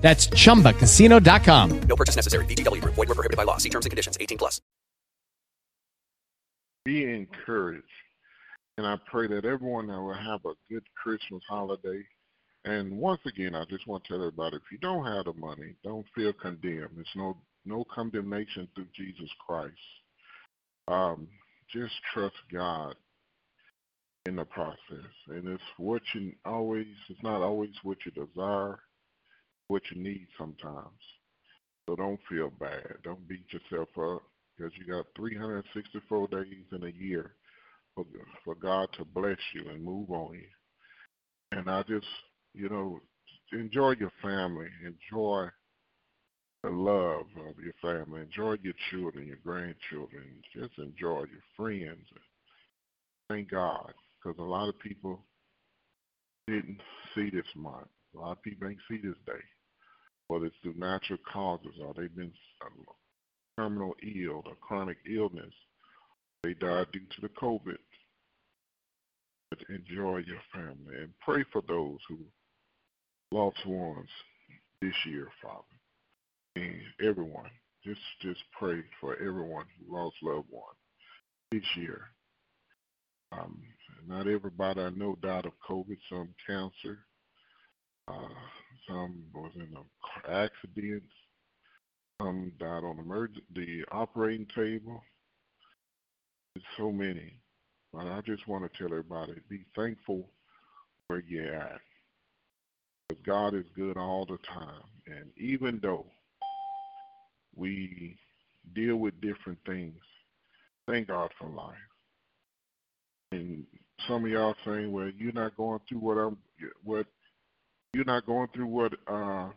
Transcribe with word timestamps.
That's 0.00 0.26
chumbacasino.com. 0.28 1.80
No 1.82 1.96
purchase 1.96 2.16
necessary. 2.16 2.44
VGW 2.46 2.80
Group. 2.80 2.94
Void 2.94 3.08
were 3.08 3.14
prohibited 3.14 3.36
by 3.36 3.44
law. 3.44 3.58
See 3.58 3.68
terms 3.68 3.86
and 3.86 3.90
conditions. 3.90 4.16
18 4.20 4.38
plus. 4.38 4.60
Be 6.84 7.04
encouraged. 7.04 7.84
And 8.78 8.86
I 8.86 8.96
pray 9.10 9.28
that 9.28 9.44
everyone 9.44 9.88
that 9.88 10.00
will 10.00 10.14
have 10.14 10.40
a 10.46 10.54
good 10.70 10.84
Christmas 10.96 11.42
holiday. 11.48 12.02
And 12.64 12.98
once 12.98 13.20
again, 13.26 13.54
I 13.54 13.64
just 13.68 13.86
want 13.86 14.04
to 14.04 14.08
tell 14.08 14.18
everybody, 14.18 14.56
if 14.56 14.62
you 14.72 14.78
don't 14.78 15.04
have 15.04 15.26
the 15.26 15.34
money, 15.34 15.74
don't 15.84 16.06
feel 16.14 16.32
condemned. 16.32 16.90
There's 16.94 17.08
no 17.14 17.36
no 17.64 17.84
condemnation 17.94 18.68
through 18.74 18.86
Jesus 18.96 19.30
Christ. 19.46 19.74
Um, 20.88 21.28
just 21.72 21.92
trust 22.12 22.36
God 22.52 22.94
in 24.26 24.36
the 24.36 24.44
process. 24.44 25.10
And 25.28 25.48
it's 25.48 25.62
what 25.76 26.02
you 26.14 26.32
always, 26.44 26.86
it's 27.08 27.22
not 27.22 27.42
always 27.42 27.70
what 27.82 27.98
you 28.04 28.12
desire, 28.12 28.78
what 29.70 29.82
you 29.94 30.02
need 30.02 30.26
sometimes. 30.36 30.98
So 31.88 31.94
don't 31.94 32.18
feel 32.28 32.50
bad. 32.58 32.96
Don't 33.04 33.26
beat 33.28 33.46
yourself 33.52 33.88
up 33.96 34.22
because 34.56 34.72
you 34.76 34.92
got 34.92 35.06
364 35.16 36.28
days 36.28 36.66
in 36.72 36.82
a 36.84 36.90
year 36.90 37.36
for, 37.94 38.04
for 38.44 38.56
God 38.56 38.88
to 38.98 39.04
bless 39.04 39.38
you 39.54 39.70
and 39.70 39.84
move 39.84 40.10
on 40.10 40.34
you. 40.34 40.48
And 41.52 41.70
I 41.70 41.82
just, 41.82 42.06
you 42.52 42.68
know, 42.68 42.98
enjoy 43.52 43.92
your 43.92 44.12
family. 44.20 44.66
Enjoy 44.84 45.46
the 46.64 46.70
love 46.70 47.26
of 47.48 47.54
your 47.62 47.74
family. 47.80 48.22
Enjoy 48.22 48.56
your 48.62 48.74
children, 48.90 49.28
your 49.28 49.38
grandchildren. 49.44 50.24
Just 50.52 50.78
enjoy 50.78 51.24
your 51.30 51.44
friends. 51.56 52.06
Thank 53.28 53.52
God 53.52 53.92
because 54.20 54.36
a 54.40 54.42
lot 54.42 54.68
of 54.68 54.78
people 54.80 55.20
didn't 56.48 56.80
see 57.14 57.30
this 57.30 57.46
month. 57.54 57.86
A 58.16 58.18
lot 58.18 58.32
of 58.32 58.42
people 58.42 58.66
ain't 58.66 58.78
see 58.88 58.96
this 58.96 59.16
day 59.24 59.40
whether 60.30 60.46
it's 60.46 60.54
through 60.62 60.74
natural 60.76 61.18
causes 61.32 61.74
or 61.84 61.92
they've 61.92 62.14
been 62.14 62.32
um, 62.64 62.84
terminal 63.58 63.94
ill 64.00 64.44
or 64.46 64.54
chronic 64.60 64.98
illness, 65.12 65.52
they 66.44 66.54
died 66.54 66.86
due 66.92 67.00
to 67.00 67.20
the 67.20 67.28
COVID. 67.30 67.78
But 69.50 69.58
enjoy 69.68 70.18
your 70.18 70.40
family 70.54 71.02
and 71.02 71.12
pray 71.20 71.44
for 71.52 71.62
those 71.66 71.98
who 72.08 72.18
lost 73.32 73.66
ones 73.66 74.08
this 74.80 74.94
year, 75.04 75.26
Father. 75.42 75.64
And 76.54 76.80
everyone, 77.04 77.50
just 77.84 78.00
just 78.22 78.40
pray 78.56 78.84
for 79.00 79.16
everyone 79.16 79.64
who 79.78 79.96
lost 79.96 80.14
loved 80.22 80.46
ones 80.48 80.78
this 81.50 81.64
year. 81.76 82.02
Um, 83.32 83.60
not 84.06 84.28
everybody 84.28 84.80
I 84.80 84.90
know 84.90 85.16
died 85.20 85.46
of 85.46 85.52
COVID, 85.68 85.98
some 86.08 86.32
cancer, 86.46 86.98
uh, 88.06 88.28
some 88.88 89.24
was 89.34 89.52
in 89.54 89.76
accidents. 90.28 91.12
Some 92.20 92.52
died 92.58 92.84
on 92.84 92.98
emerg- 92.98 93.42
the 93.54 93.84
operating 93.90 94.46
table. 94.54 95.02
There's 96.54 96.64
so 96.76 96.92
many. 96.92 97.40
But 97.92 98.06
I 98.06 98.20
just 98.20 98.46
want 98.46 98.70
to 98.70 98.78
tell 98.78 98.88
everybody, 98.88 99.34
be 99.48 99.64
thankful 99.74 100.28
where 101.06 101.22
you're 101.26 101.54
at. 101.54 101.80
Because 103.08 103.22
God 103.24 103.54
is 103.54 103.64
good 103.74 103.96
all 103.96 104.26
the 104.26 104.38
time. 104.38 104.84
And 105.06 105.30
even 105.36 105.80
though 105.82 106.06
we 107.56 108.16
deal 108.74 108.96
with 108.96 109.20
different 109.20 109.58
things, 109.66 109.96
thank 110.86 111.08
God 111.08 111.30
for 111.38 111.48
life. 111.48 111.74
And 113.32 113.64
some 114.06 114.24
of 114.24 114.30
y'all 114.30 114.54
saying, 114.64 114.92
well, 114.92 115.10
you're 115.16 115.32
not 115.32 115.56
going 115.56 115.80
through 115.88 115.98
what 115.98 116.18
I'm, 116.18 116.36
what 116.84 117.06
you're 117.92 118.04
not 118.04 118.26
going 118.26 118.48
through 118.54 118.66
what 118.66 118.92
uh, 119.06 119.48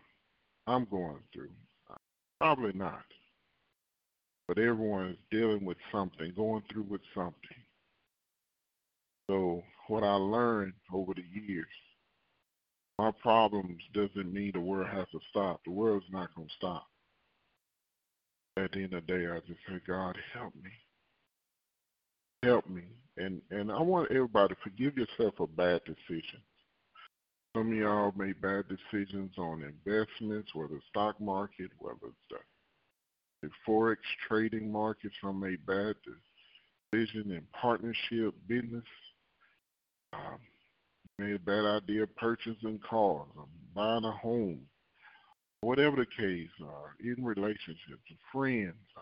I'm 0.67 0.85
going 0.89 1.19
through. 1.33 1.51
Probably 2.39 2.73
not. 2.73 3.03
But 4.47 4.57
everyone 4.57 5.09
is 5.09 5.17
dealing 5.31 5.63
with 5.63 5.77
something, 5.91 6.33
going 6.35 6.63
through 6.71 6.83
with 6.89 7.01
something. 7.15 7.35
So 9.29 9.63
what 9.87 10.03
I 10.03 10.15
learned 10.15 10.73
over 10.93 11.13
the 11.13 11.23
years, 11.41 11.65
my 12.99 13.11
problems 13.21 13.81
doesn't 13.93 14.33
mean 14.33 14.51
the 14.53 14.59
world 14.59 14.89
has 14.89 15.07
to 15.11 15.19
stop. 15.29 15.61
The 15.65 15.71
world's 15.71 16.05
not 16.11 16.35
going 16.35 16.47
to 16.47 16.53
stop. 16.55 16.85
At 18.57 18.71
the 18.71 18.83
end 18.83 18.93
of 18.93 19.05
the 19.07 19.13
day, 19.13 19.27
I 19.27 19.39
just 19.39 19.59
say, 19.67 19.79
God, 19.87 20.15
help 20.33 20.53
me. 20.55 20.69
Help 22.43 22.69
me. 22.69 22.83
And 23.17 23.41
and 23.51 23.71
I 23.71 23.81
want 23.81 24.11
everybody 24.11 24.53
to 24.53 24.59
forgive 24.61 24.97
yourself 24.97 25.35
for 25.37 25.47
bad 25.47 25.81
decisions. 25.85 26.43
Some 27.55 27.71
of 27.71 27.77
y'all 27.77 28.11
made 28.17 28.41
bad 28.41 28.65
decisions 28.67 29.31
on 29.37 29.61
investments, 29.61 30.55
whether 30.55 30.79
stock 30.89 31.21
market, 31.21 31.69
whether 31.77 31.97
it's 32.07 32.41
the, 33.43 33.49
forex 33.67 33.97
trading 34.27 34.71
market. 34.71 35.11
Some 35.21 35.39
made 35.39 35.63
bad 35.67 35.95
decisions 36.91 37.27
in 37.31 37.43
partnership 37.53 38.33
business. 38.47 38.83
Um, 40.13 40.39
made 41.19 41.35
a 41.35 41.39
bad 41.39 41.65
idea 41.65 42.07
purchasing 42.07 42.79
cars, 42.89 43.27
or 43.37 43.45
buying 43.75 44.03
a 44.03 44.11
home, 44.11 44.61
whatever 45.61 45.97
the 45.97 46.05
case, 46.05 46.49
or 46.59 46.95
in 47.01 47.23
relationships, 47.23 48.01
friends. 48.31 48.73
Uh, 48.97 49.01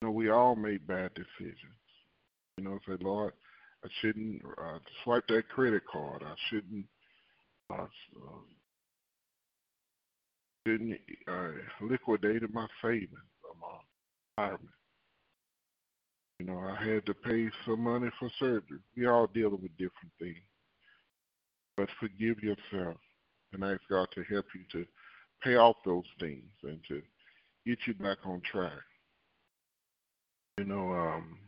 you 0.00 0.08
know, 0.08 0.12
we 0.12 0.30
all 0.30 0.54
make 0.54 0.86
bad 0.86 1.10
decisions. 1.14 1.58
You 2.58 2.64
know, 2.64 2.78
say, 2.86 2.94
Lord, 3.00 3.32
I 3.84 3.88
shouldn't 4.00 4.40
uh, 4.44 4.78
swipe 5.02 5.26
that 5.28 5.48
credit 5.48 5.82
card. 5.90 6.22
I 6.24 6.34
shouldn't 6.48 6.86
uh, 7.70 7.86
didn't 10.64 10.98
uh, 11.28 11.50
liquidated 11.80 12.52
my 12.52 12.66
savings 12.82 13.10
of 13.50 13.56
my 13.60 14.44
retirement. 14.44 14.70
You 16.40 16.46
know, 16.46 16.58
I 16.58 16.82
had 16.82 17.06
to 17.06 17.14
pay 17.14 17.48
some 17.64 17.80
money 17.80 18.08
for 18.18 18.30
surgery. 18.38 18.80
We 18.96 19.06
all 19.06 19.28
dealing 19.28 19.62
with 19.62 19.76
different 19.76 20.12
things. 20.18 20.36
But 21.76 21.88
forgive 22.00 22.42
yourself 22.42 22.96
and 23.52 23.64
ask 23.64 23.80
God 23.90 24.08
to 24.14 24.22
help 24.24 24.46
you 24.54 24.62
to 24.72 24.86
pay 25.42 25.56
off 25.56 25.76
those 25.84 26.04
things 26.18 26.50
and 26.62 26.80
to 26.88 27.02
get 27.66 27.78
you 27.86 27.94
back 27.94 28.18
on 28.24 28.40
track. 28.50 28.72
You 30.58 30.64
know, 30.64 30.92
um, 30.92 31.38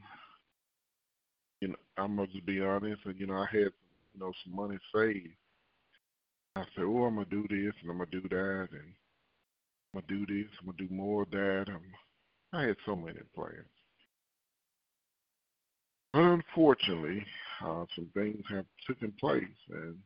you 1.61 1.69
know, 1.69 1.77
I 1.97 2.07
must 2.07 2.45
be 2.45 2.61
honest, 2.61 3.03
and 3.05 3.19
you 3.19 3.27
know, 3.27 3.37
I 3.37 3.47
had 3.51 3.73
you 4.15 4.21
know 4.21 4.33
some 4.45 4.55
money 4.55 4.79
saved 4.95 5.37
I 6.57 6.65
said, 6.75 6.85
oh, 6.85 7.05
I'm 7.05 7.17
gonna 7.17 7.27
do 7.31 7.43
this 7.51 7.75
and 7.83 7.91
I'm 7.91 7.99
gonna 7.99 8.11
do 8.11 8.23
that 8.23 8.69
and 8.73 8.95
I'm 9.95 10.03
gonna 10.03 10.07
do 10.09 10.27
this, 10.27 10.51
I'm 10.61 10.67
gonna 10.67 10.79
do 10.79 10.95
more 10.95 11.23
of 11.23 11.31
that. 11.31 11.67
I'm, 11.69 11.83
I 12.53 12.63
had 12.69 12.77
so 12.87 12.97
many 12.97 13.19
plans. 13.35 13.53
But 16.15 16.23
unfortunately, 16.23 17.25
uh, 17.63 17.85
some 17.95 18.09
things 18.15 18.43
have 18.49 18.65
taken 18.89 19.13
place, 19.21 19.45
and 19.71 19.97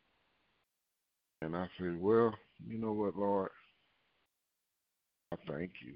and 1.43 1.57
I 1.57 1.69
said, 1.79 2.01
well, 2.01 2.35
you 2.67 2.79
know 2.79 2.93
what, 2.93 3.17
Lord, 3.17 3.51
I 5.33 5.37
thank 5.49 5.71
you. 5.85 5.95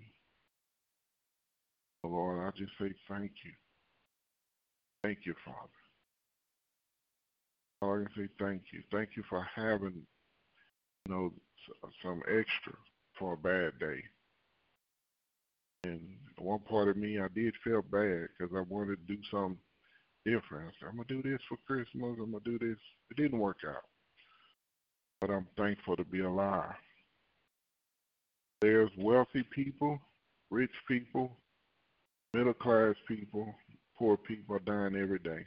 Lord, 2.05 2.47
I 2.47 2.57
just 2.57 2.73
say 2.81 2.93
thank 3.09 3.33
you. 3.45 3.53
Thank 5.03 5.19
you, 5.27 5.35
Father. 5.45 5.59
All 7.83 7.99
I 7.99 8.05
say 8.17 8.29
thank 8.39 8.63
you. 8.73 8.83
Thank 8.93 9.11
you 9.17 9.25
for 9.29 9.45
having 9.57 10.03
you 11.07 11.15
know, 11.15 11.33
uh, 11.83 11.89
some 12.03 12.23
extra 12.29 12.73
for 13.19 13.35
a 13.35 13.37
bad 13.37 13.79
day. 13.79 14.03
And 15.85 16.01
one 16.39 16.61
part 16.61 16.89
of 16.89 16.97
me, 16.97 17.19
I 17.21 17.29
did 17.35 17.55
feel 17.63 17.83
bad 17.83 18.29
because 18.39 18.55
I 18.57 18.63
wanted 18.69 18.97
to 19.07 19.15
do 19.15 19.21
something 19.31 19.59
different. 20.25 20.69
I 20.69 20.73
said, 20.81 20.89
I'm 20.89 20.97
going 20.97 21.09
to 21.09 21.23
do 21.23 21.31
this 21.31 21.41
for 21.49 21.59
Christmas. 21.67 22.17
I'm 22.19 22.31
going 22.31 22.43
to 22.45 22.51
do 22.51 22.59
this. 22.59 22.79
It 23.11 23.17
didn't 23.21 23.39
work 23.39 23.59
out. 23.69 23.85
But 25.21 25.31
I'm 25.31 25.47
thankful 25.57 25.97
to 25.97 26.05
be 26.05 26.21
alive. 26.21 26.75
There's 28.61 28.91
wealthy 28.97 29.45
people, 29.55 29.99
rich 30.51 30.71
people, 30.89 31.37
middle 32.33 32.55
class 32.55 32.95
people, 33.07 33.55
poor 33.99 34.17
people 34.17 34.57
are 34.57 34.61
dying 34.61 35.01
every 35.01 35.19
day. 35.19 35.45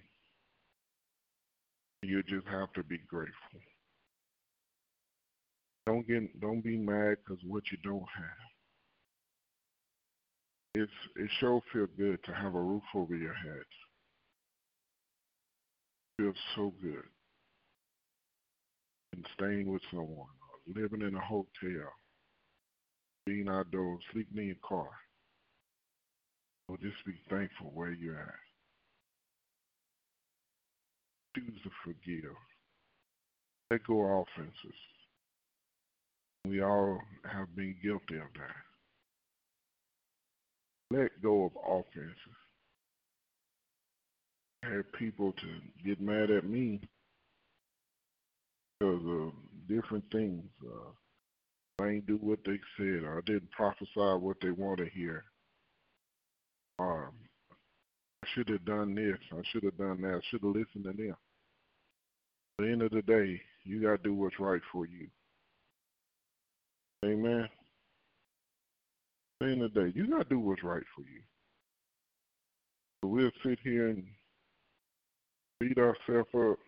You 2.04 2.21
just 2.24 2.48
have 2.48 2.71
to 2.74 2.83
be 2.83 3.00
grateful. 3.09 3.59
Don't 5.88 6.06
get 6.06 6.42
don't 6.42 6.62
be 6.62 6.75
mad 6.75 7.16
because 7.24 7.42
what 7.45 7.63
you 7.72 7.78
don't 7.81 8.01
have. 8.01 8.48
It's 10.75 10.92
it 11.16 11.30
sure 11.39 11.62
feels 11.72 11.89
good 11.98 12.22
to 12.25 12.34
have 12.34 12.56
a 12.56 12.62
roof 12.62 12.84
over 12.94 13.16
your 13.16 13.34
head. 13.34 13.63
Feels 16.19 16.36
so 16.57 16.74
good. 16.81 17.06
And 19.13 19.25
staying 19.36 19.72
with 19.72 19.81
someone, 19.89 20.10
or 20.19 20.81
living 20.81 21.07
in 21.07 21.16
a 21.16 21.22
hotel, 21.22 21.90
being 23.25 23.48
outdoors, 23.48 24.04
sleeping 24.12 24.40
in 24.40 24.48
your 24.48 24.56
car. 24.68 24.90
So 26.69 26.75
just 26.81 26.98
be 27.06 27.13
thankful 27.30 27.72
where 27.74 27.94
you're 27.94 28.19
at. 28.19 28.33
Choose 31.38 31.62
to 31.63 31.69
forgive. 31.86 32.36
Let 33.72 33.88
go 33.88 34.01
of 34.01 34.28
offenses. 34.36 34.75
We 36.47 36.61
all 36.61 37.01
have 37.25 37.53
been 37.55 37.75
guilty 37.83 38.15
of 38.15 38.27
that. 38.35 38.55
Let 40.89 41.21
go 41.21 41.45
of 41.45 41.51
offenses. 41.65 42.15
I 44.63 44.69
had 44.69 44.94
people 44.94 45.33
to 45.33 45.47
get 45.85 45.99
mad 45.99 46.31
at 46.31 46.45
me 46.45 46.79
because 48.79 49.03
of 49.05 49.31
different 49.67 50.05
things. 50.11 50.44
Uh, 50.65 51.83
I 51.83 51.89
ain't 51.89 52.07
do 52.07 52.17
what 52.21 52.39
they 52.45 52.59
said, 52.77 53.03
I 53.05 53.19
didn't 53.25 53.51
prophesy 53.51 53.89
what 53.95 54.38
they 54.41 54.51
want 54.51 54.79
to 54.79 54.89
hear. 54.89 55.25
Um, 56.79 57.11
I 58.23 58.27
should 58.33 58.49
have 58.49 58.65
done 58.65 58.95
this. 58.95 59.17
I 59.31 59.41
should 59.51 59.63
have 59.63 59.77
done 59.77 60.01
that. 60.01 60.15
I 60.15 60.21
should 60.29 60.41
have 60.41 60.55
listened 60.55 60.85
to 60.85 60.94
them. 60.94 61.15
At 62.59 62.65
the 62.65 62.71
end 62.71 62.81
of 62.81 62.91
the 62.91 63.01
day, 63.01 63.41
you 63.63 63.81
got 63.81 63.97
to 63.97 64.09
do 64.09 64.13
what's 64.15 64.39
right 64.39 64.61
for 64.71 64.85
you. 64.85 65.07
Amen. 67.07 67.48
The 69.39 69.48
end 69.48 69.62
of 69.62 69.74
the 69.74 69.81
day, 69.81 69.94
you 69.95 70.07
got 70.09 70.24
to 70.24 70.30
do 70.30 70.39
what's 70.39 70.63
right 70.63 70.83
for 70.94 71.01
you. 71.01 71.21
So 73.01 73.07
we'll 73.09 73.31
sit 73.45 73.59
here 73.63 73.89
and 73.89 74.04
beat 75.62 75.77
ourselves 75.77 76.30
up. 76.36 76.59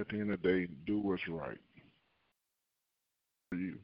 At 0.00 0.08
the 0.08 0.20
end 0.20 0.32
of 0.32 0.42
the 0.42 0.48
day, 0.48 0.68
do 0.86 1.00
what's 1.00 1.26
right 1.28 1.58
for 3.50 3.56
you. 3.58 3.78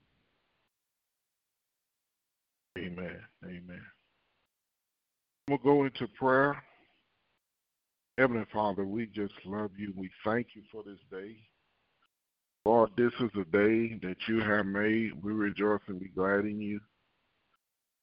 Amen. 2.79 3.21
Amen. 3.45 3.83
We'll 5.49 5.59
go 5.59 5.85
into 5.85 6.07
prayer. 6.19 6.63
Heavenly 8.19 8.45
Father, 8.53 8.85
we 8.85 9.07
just 9.07 9.35
love 9.45 9.71
you. 9.77 9.93
We 9.97 10.11
thank 10.25 10.49
you 10.55 10.63
for 10.71 10.83
this 10.85 10.99
day. 11.11 11.37
Lord, 12.69 12.91
this 12.99 13.15
is 13.21 13.31
a 13.35 13.45
day 13.51 13.99
that 14.03 14.19
you 14.29 14.41
have 14.41 14.67
made. 14.67 15.25
We 15.25 15.33
rejoice 15.33 15.81
and 15.87 15.99
be 15.99 16.09
glad 16.09 16.41
in 16.41 16.61
you. 16.61 16.79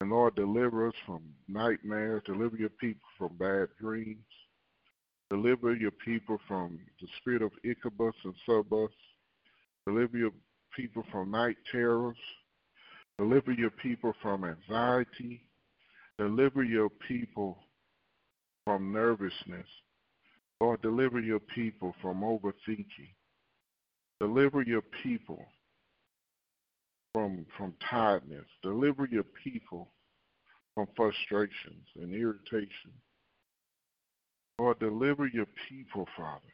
And 0.01 0.09
Lord, 0.09 0.33
deliver 0.33 0.88
us 0.88 0.95
from 1.06 1.21
nightmares. 1.47 2.23
Deliver 2.25 2.57
your 2.57 2.71
people 2.81 3.07
from 3.15 3.38
bad 3.38 3.67
dreams. 3.79 4.25
Deliver 5.29 5.75
your 5.75 5.91
people 5.91 6.39
from 6.47 6.79
the 7.00 7.07
spirit 7.19 7.44
of 7.44 7.51
incubus 7.63 8.15
and 8.23 8.33
succubus. 8.44 8.89
Deliver 9.85 10.17
your 10.17 10.31
people 10.75 11.03
from 11.11 11.29
night 11.29 11.57
terrors. 11.71 12.18
Deliver 13.19 13.51
your 13.51 13.69
people 13.69 14.13
from 14.19 14.45
anxiety. 14.45 15.44
Deliver 16.18 16.63
your 16.63 16.89
people 17.07 17.59
from 18.63 18.91
nervousness. 18.91 19.68
Lord, 20.59 20.81
deliver 20.81 21.19
your 21.19 21.41
people 21.53 21.94
from 22.01 22.21
overthinking. 22.21 23.13
Deliver 24.19 24.62
your 24.62 24.83
people 25.03 25.45
from 27.13 27.45
from 27.57 27.73
tiredness. 27.89 28.45
Deliver 28.62 29.06
your 29.06 29.25
people 29.44 29.91
from 30.73 30.88
frustrations 30.95 31.88
and 31.95 32.13
irritation. 32.13 32.91
Lord, 34.59 34.79
deliver 34.79 35.27
your 35.27 35.47
people, 35.67 36.07
Father, 36.17 36.53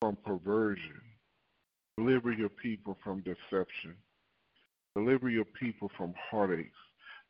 from 0.00 0.16
perversion. 0.24 1.00
Deliver 1.98 2.32
your 2.32 2.48
people 2.48 2.96
from 3.04 3.20
deception. 3.20 3.94
Deliver 4.96 5.28
your 5.28 5.44
people 5.44 5.90
from 5.96 6.14
heartaches. 6.30 6.72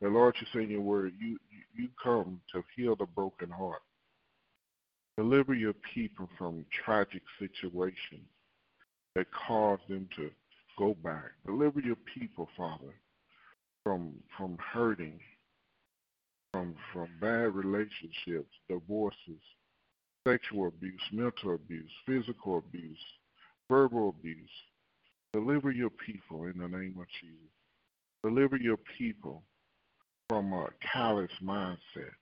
The 0.01 0.09
Lord, 0.09 0.37
you 0.41 0.47
say 0.53 0.65
in 0.65 0.71
your 0.71 0.81
word, 0.81 1.15
you 1.21 1.39
you 1.75 1.89
come 2.03 2.41
to 2.53 2.63
heal 2.77 2.95
the 2.95 3.07
broken 3.07 3.51
heart. 3.51 3.83
Deliver 5.17 5.55
your 5.55 5.75
people 5.95 6.29
from 6.39 6.65
tragic 6.85 7.23
situations 7.39 8.29
that 9.15 9.27
cause 9.33 9.79
them 9.89 10.09
to 10.17 10.31
go 10.79 10.95
back. 11.03 11.33
Deliver 11.47 11.81
your 11.81 11.97
people, 12.15 12.49
Father, 12.57 12.95
from 13.85 14.15
from 14.37 14.57
hurting, 14.73 15.19
from 16.53 16.75
from 16.93 17.09
bad 17.21 17.55
relationships, 17.55 18.55
divorces, 18.69 19.43
sexual 20.27 20.69
abuse, 20.69 21.03
mental 21.13 21.55
abuse, 21.55 21.91
physical 22.07 22.59
abuse, 22.59 23.05
verbal 23.71 24.11
abuse. 24.11 24.51
Deliver 25.33 25.71
your 25.71 25.91
people 25.91 26.45
in 26.45 26.59
the 26.59 26.69
name 26.69 26.97
of 27.01 27.07
Jesus. 27.21 27.51
Deliver 28.23 28.57
your 28.57 28.79
people 28.99 29.43
from 30.29 30.53
a 30.53 30.69
callous 30.93 31.31
mindset. 31.43 32.15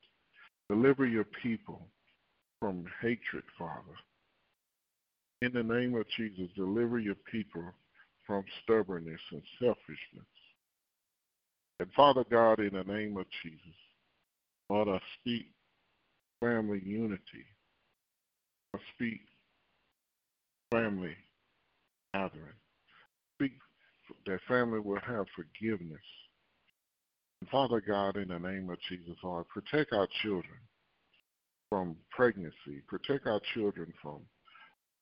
Deliver 0.69 1.07
your 1.07 1.27
people 1.43 1.89
from 2.61 2.85
hatred, 3.03 3.45
Father. 3.59 3.97
In 5.43 5.53
the 5.55 5.63
name 5.63 5.95
of 5.95 6.07
Jesus, 6.17 6.49
deliver 6.55 6.99
your 6.99 7.15
people 7.31 7.65
from 8.27 8.45
stubbornness 8.63 9.21
and 9.33 9.43
selfishness. 9.59 10.27
And 11.79 11.89
Father 11.97 12.25
God, 12.31 12.61
in 12.61 12.75
the 12.75 12.85
name 12.85 13.17
of 13.17 13.25
Jesus, 13.43 13.59
Lord, 14.69 14.89
I 14.89 15.01
speak 15.21 15.47
family 16.41 16.83
unity. 16.85 17.47
I 18.75 18.79
speak 18.95 19.21
family 20.71 21.17
gathering. 22.13 22.55
Speak 23.37 23.53
that 24.27 24.41
family 24.47 24.81
will 24.81 25.01
have 25.01 25.27
forgiveness. 25.35 25.99
And 27.41 27.49
Father 27.51 27.81
God, 27.81 28.17
in 28.17 28.29
the 28.29 28.39
name 28.39 28.69
of 28.69 28.79
Jesus, 28.89 29.17
Lord, 29.23 29.47
protect 29.49 29.95
our 29.95 30.09
children 30.23 30.59
from 31.71 31.97
pregnancy. 32.11 32.83
Protect 32.87 33.27
our 33.27 33.41
children 33.55 33.93
from 34.03 34.21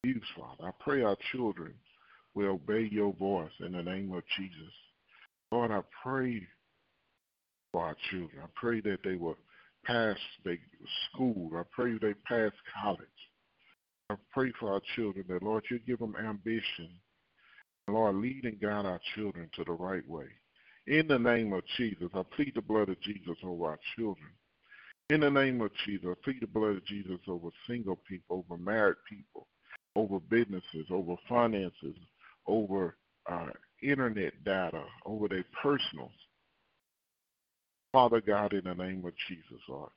abuse, 0.03 0.25
Father. 0.37 0.69
I 0.69 0.83
pray 0.83 1.03
our 1.03 1.17
children 1.33 1.75
will 2.35 2.53
obey 2.53 2.89
your 2.91 3.13
voice 3.15 3.51
in 3.61 3.73
the 3.73 3.83
name 3.83 4.13
of 4.13 4.23
Jesus. 4.37 4.73
Lord, 5.51 5.71
I 5.71 5.81
pray 6.03 6.43
for 7.73 7.85
our 7.85 7.97
children. 8.11 8.43
I 8.43 8.49
pray 8.55 8.81
that 8.83 8.99
they 9.05 9.17
will 9.17 9.37
pass 9.85 10.17
their 10.45 10.59
school. 11.11 11.51
I 11.55 11.63
pray 11.71 11.99
they 11.99 12.15
pass 12.27 12.53
college. 12.83 13.07
I 14.11 14.15
pray 14.33 14.53
for 14.59 14.73
our 14.73 14.83
children 14.97 15.25
that, 15.29 15.43
Lord, 15.43 15.65
you 15.71 15.79
give 15.81 15.99
them 15.99 16.15
ambition. 16.17 16.91
Lord, 17.89 18.17
lead 18.17 18.45
and 18.45 18.61
guide 18.61 18.87
our 18.87 19.01
children 19.15 19.51
to 19.57 19.65
the 19.65 19.73
right 19.73 20.07
way. 20.07 20.27
In 20.87 21.09
the 21.09 21.19
name 21.19 21.53
of 21.53 21.63
Jesus, 21.77 22.09
I 22.15 22.23
plead 22.37 22.53
the 22.55 22.63
blood 22.63 22.89
of 22.89 23.01
Jesus 23.01 23.37
over 23.43 23.67
our 23.67 23.79
children. 23.97 24.29
In 25.11 25.21
the 25.21 25.31
name 25.31 25.61
of 25.63 25.71
Jesus, 25.87 26.07
I 26.11 26.15
plead 26.23 26.41
the 26.41 26.47
blood 26.47 26.77
of 26.77 26.85
Jesus 26.87 27.19
over 27.27 27.49
single 27.67 27.99
people, 28.09 28.45
over 28.51 28.61
married 28.61 28.97
people, 29.09 29.47
over 29.99 30.21
businesses, 30.21 30.87
over 30.91 31.17
finances, 31.29 31.97
over 32.47 32.97
uh, 33.31 33.49
internet 33.83 34.33
data, 34.45 34.85
over 35.05 35.27
their 35.27 35.45
personals. 35.61 36.13
Father 37.93 38.21
God, 38.21 38.53
in 38.53 38.65
the 38.65 38.75
name 38.75 39.05
of 39.05 39.13
Jesus, 39.29 39.61
Lord. 39.69 39.91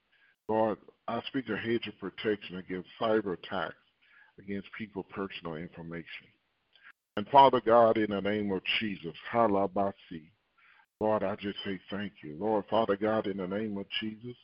Lord, 0.48 0.77
I 1.08 1.22
speak 1.27 1.46
a 1.50 1.58
hedge 1.58 1.88
of 1.88 2.00
protection 2.00 2.58
against 2.58 2.89
cyber 3.00 3.34
attacks, 3.34 3.75
against 4.39 4.70
people 4.75 5.03
personal 5.03 5.55
information. 5.55 6.27
And 7.15 7.27
Father 7.27 7.62
God, 7.63 7.98
in 7.98 8.10
the 8.10 8.22
name 8.22 8.51
of 8.51 8.62
Jesus, 8.79 9.13
halabasi. 9.31 10.31
Lord, 11.00 11.24
I 11.24 11.36
just 11.36 11.58
say 11.63 11.79
thank 11.91 12.13
you. 12.24 12.38
Lord, 12.39 12.65
Father 12.70 12.96
God, 12.96 13.27
in 13.27 13.38
the 13.38 13.48
name 13.48 13.77
of 13.77 13.86
Jesus, 14.00 14.38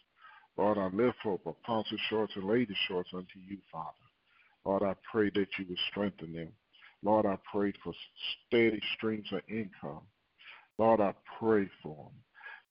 Lord, 0.56 0.78
I 0.78 0.88
lift 0.88 1.18
up 1.26 1.46
Apostle 1.46 1.98
Shorts 2.10 2.34
and 2.36 2.46
Lady 2.46 2.76
Shorts 2.88 3.10
unto 3.14 3.40
you, 3.48 3.58
Father. 3.72 4.07
Lord, 4.68 4.84
I 4.84 4.96
pray 5.10 5.30
that 5.30 5.48
you 5.58 5.66
would 5.70 5.78
strengthen 5.90 6.34
them. 6.34 6.50
Lord, 7.02 7.26
I 7.26 7.38
pray 7.50 7.72
for 7.82 7.94
steady 8.48 8.82
streams 8.98 9.28
of 9.32 9.40
income. 9.48 10.02
Lord, 10.78 11.00
I 11.00 11.14
pray 11.40 11.70
for 11.82 11.96
them. 11.96 12.14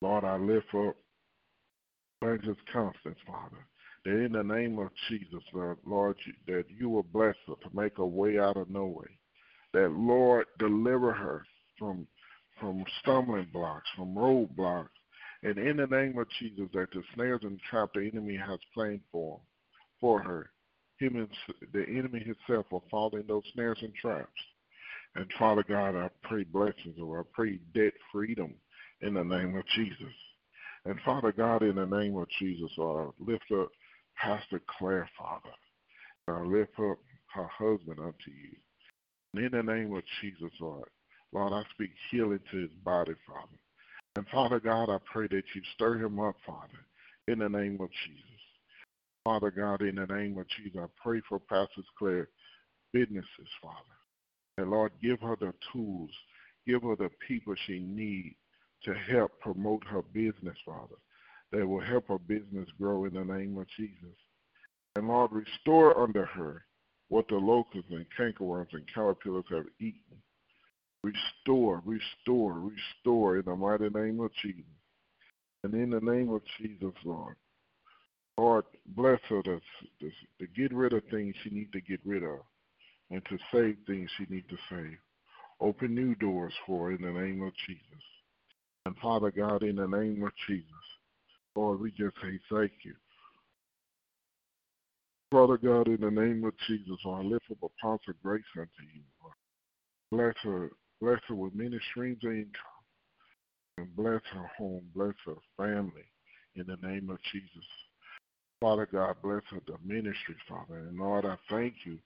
Lord, 0.02 0.24
I 0.24 0.36
lift 0.36 0.66
up 0.74 0.94
Francis 2.20 2.58
Constance, 2.70 3.16
Father, 3.26 3.66
that 4.04 4.24
in 4.24 4.32
the 4.32 4.42
name 4.42 4.78
of 4.78 4.90
Jesus, 5.08 5.42
uh, 5.54 5.58
Lord, 5.58 5.78
Lord, 5.86 6.16
that 6.46 6.64
you 6.68 6.90
will 6.90 7.02
bless 7.02 7.34
her 7.46 7.54
to 7.62 7.74
make 7.74 7.96
a 7.96 8.06
way 8.06 8.38
out 8.38 8.58
of 8.58 8.68
no 8.68 8.84
way. 8.84 9.18
That, 9.72 9.90
Lord, 9.90 10.46
deliver 10.58 11.12
her 11.12 11.44
from 11.78 12.06
from 12.60 12.84
stumbling 13.00 13.48
blocks, 13.52 13.88
from 13.96 14.14
roadblocks, 14.14 14.88
and 15.42 15.58
in 15.58 15.76
the 15.76 15.86
name 15.86 16.16
of 16.18 16.26
Jesus, 16.38 16.68
that 16.72 16.90
the 16.92 17.02
snares 17.14 17.40
and 17.42 17.60
trap 17.70 17.90
the 17.94 18.10
enemy 18.10 18.36
has 18.36 18.58
planned 18.74 19.02
for 19.12 19.40
for 20.00 20.22
her, 20.22 20.50
him 20.98 21.16
and 21.16 21.28
the 21.72 21.84
enemy 21.88 22.20
himself 22.20 22.66
will 22.70 22.84
fall 22.90 23.14
in 23.16 23.26
those 23.26 23.44
snares 23.54 23.78
and 23.82 23.94
traps. 23.94 24.30
And 25.14 25.26
Father 25.38 25.64
God, 25.66 25.96
I 25.96 26.10
pray 26.22 26.44
blessings 26.44 26.98
or 27.02 27.20
I 27.20 27.22
pray 27.32 27.58
debt 27.74 27.94
freedom 28.12 28.54
in 29.00 29.14
the 29.14 29.24
name 29.24 29.56
of 29.56 29.64
Jesus. 29.74 30.14
And 30.84 31.00
Father 31.04 31.32
God, 31.32 31.62
in 31.62 31.76
the 31.76 31.86
name 31.86 32.16
of 32.16 32.28
Jesus, 32.38 32.70
I 32.78 33.08
lift 33.18 33.50
up 33.52 33.70
Pastor 34.16 34.60
Claire, 34.78 35.08
Father. 35.18 35.50
I 36.28 36.42
lift 36.42 36.72
up 36.78 36.98
her 37.34 37.48
husband 37.58 37.98
unto 37.98 38.30
you. 38.30 38.56
And 39.34 39.44
in 39.44 39.52
the 39.52 39.72
name 39.74 39.94
of 39.94 40.02
Jesus, 40.20 40.52
Lord, 40.60 40.88
Lord, 41.32 41.52
I 41.52 41.62
speak 41.74 41.90
healing 42.10 42.40
to 42.50 42.56
his 42.58 42.70
body, 42.84 43.14
Father. 43.26 43.58
And 44.16 44.26
Father 44.28 44.60
God, 44.60 44.90
I 44.90 44.98
pray 45.12 45.28
that 45.28 45.44
you 45.54 45.62
stir 45.74 45.96
him 45.96 46.20
up, 46.20 46.36
Father, 46.46 46.86
in 47.28 47.40
the 47.40 47.48
name 47.48 47.78
of 47.80 47.90
Jesus. 48.06 48.35
Father 49.26 49.50
God, 49.50 49.82
in 49.82 49.96
the 49.96 50.06
name 50.06 50.38
of 50.38 50.46
Jesus, 50.56 50.78
I 50.80 50.86
pray 51.02 51.20
for 51.28 51.40
Pastor 51.40 51.82
Claire 51.98 52.28
businesses, 52.92 53.26
Father. 53.60 53.74
And 54.56 54.70
Lord, 54.70 54.92
give 55.02 55.18
her 55.20 55.34
the 55.34 55.52
tools, 55.72 56.10
give 56.64 56.82
her 56.84 56.94
the 56.94 57.10
people 57.26 57.56
she 57.66 57.80
needs 57.80 58.36
to 58.84 58.94
help 58.94 59.32
promote 59.40 59.82
her 59.88 60.02
business, 60.02 60.56
Father, 60.64 60.94
that 61.50 61.66
will 61.66 61.80
help 61.80 62.06
her 62.06 62.20
business 62.20 62.68
grow 62.80 63.06
in 63.06 63.14
the 63.14 63.24
name 63.24 63.58
of 63.58 63.66
Jesus. 63.76 64.14
And 64.94 65.08
Lord, 65.08 65.32
restore 65.32 66.00
unto 66.00 66.24
her 66.24 66.64
what 67.08 67.26
the 67.26 67.34
locusts 67.34 67.90
and 67.90 68.06
cankerworms 68.16 68.74
and 68.74 68.86
caterpillars 68.94 69.46
have 69.50 69.66
eaten. 69.80 70.22
Restore, 71.02 71.82
restore, 71.84 72.60
restore 72.60 73.38
in 73.38 73.44
the 73.44 73.56
mighty 73.56 73.88
name 73.88 74.20
of 74.20 74.30
Jesus. 74.40 74.62
And 75.64 75.74
in 75.74 75.90
the 75.90 76.00
name 76.00 76.32
of 76.32 76.42
Jesus, 76.60 76.94
Lord, 77.04 77.34
Lord, 78.38 78.64
bless 78.88 79.20
her 79.28 79.42
to, 79.42 79.60
to, 80.00 80.10
to 80.40 80.46
get 80.56 80.72
rid 80.74 80.92
of 80.92 81.02
things 81.10 81.34
she 81.42 81.50
needs 81.50 81.72
to 81.72 81.80
get 81.80 82.00
rid 82.04 82.22
of 82.22 82.40
and 83.10 83.22
to 83.26 83.38
save 83.52 83.76
things 83.86 84.10
she 84.16 84.26
needs 84.28 84.48
to 84.48 84.56
save. 84.70 84.98
Open 85.60 85.94
new 85.94 86.14
doors 86.16 86.52
for 86.66 86.86
her 86.86 86.92
in 86.94 87.02
the 87.02 87.20
name 87.20 87.42
of 87.42 87.52
Jesus. 87.66 88.02
And 88.84 88.94
Father 88.98 89.30
God, 89.30 89.62
in 89.62 89.76
the 89.76 89.86
name 89.86 90.22
of 90.22 90.32
Jesus, 90.46 90.66
Lord, 91.54 91.80
we 91.80 91.90
just 91.92 92.14
say 92.22 92.38
thank 92.52 92.72
you. 92.84 92.94
Father 95.30 95.56
God, 95.56 95.88
in 95.88 96.00
the 96.00 96.10
name 96.10 96.44
of 96.44 96.52
Jesus, 96.68 96.98
I 97.04 97.20
lift 97.22 97.46
up 97.50 97.58
a 97.62 97.66
Apostle 97.66 98.14
Grace 98.22 98.44
unto 98.56 98.68
you. 98.94 99.02
Lord. 99.22 99.34
Bless 100.12 100.44
her, 100.44 100.70
bless 101.00 101.20
her 101.28 101.34
with 101.34 101.54
many 101.54 101.78
streams 101.90 102.22
of 102.24 102.32
income. 102.32 102.52
And 103.78 103.94
bless 103.96 104.20
her 104.32 104.50
home, 104.56 104.82
bless 104.94 105.14
her 105.26 105.34
family 105.56 106.04
in 106.54 106.66
the 106.66 106.76
name 106.86 107.10
of 107.10 107.18
Jesus. 107.32 107.66
Father 108.60 108.88
God, 108.90 109.16
bless 109.22 109.42
the 109.66 109.76
ministry, 109.84 110.36
Father. 110.48 110.78
And 110.78 110.98
Lord, 110.98 111.26
I 111.26 111.36
thank 111.50 111.74
you 111.84 111.98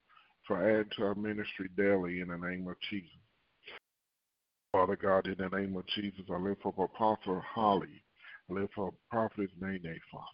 for 0.47 0.62
adding 0.62 0.90
to 0.97 1.04
our 1.04 1.14
ministry 1.14 1.69
daily 1.76 2.21
in 2.21 2.28
the 2.28 2.37
name 2.37 2.66
of 2.69 2.76
Jesus. 2.90 3.09
Father 4.73 4.97
God, 4.97 5.26
in 5.26 5.37
the 5.38 5.57
name 5.57 5.76
of 5.76 5.87
Jesus, 5.95 6.25
I 6.33 6.37
lift 6.37 6.66
up 6.66 6.78
Apostle 6.78 7.42
Holly. 7.54 8.02
I 8.50 8.54
lift 8.54 8.78
up 8.78 8.95
Prophet 9.11 9.50
Nene, 9.61 10.00
Father. 10.11 10.25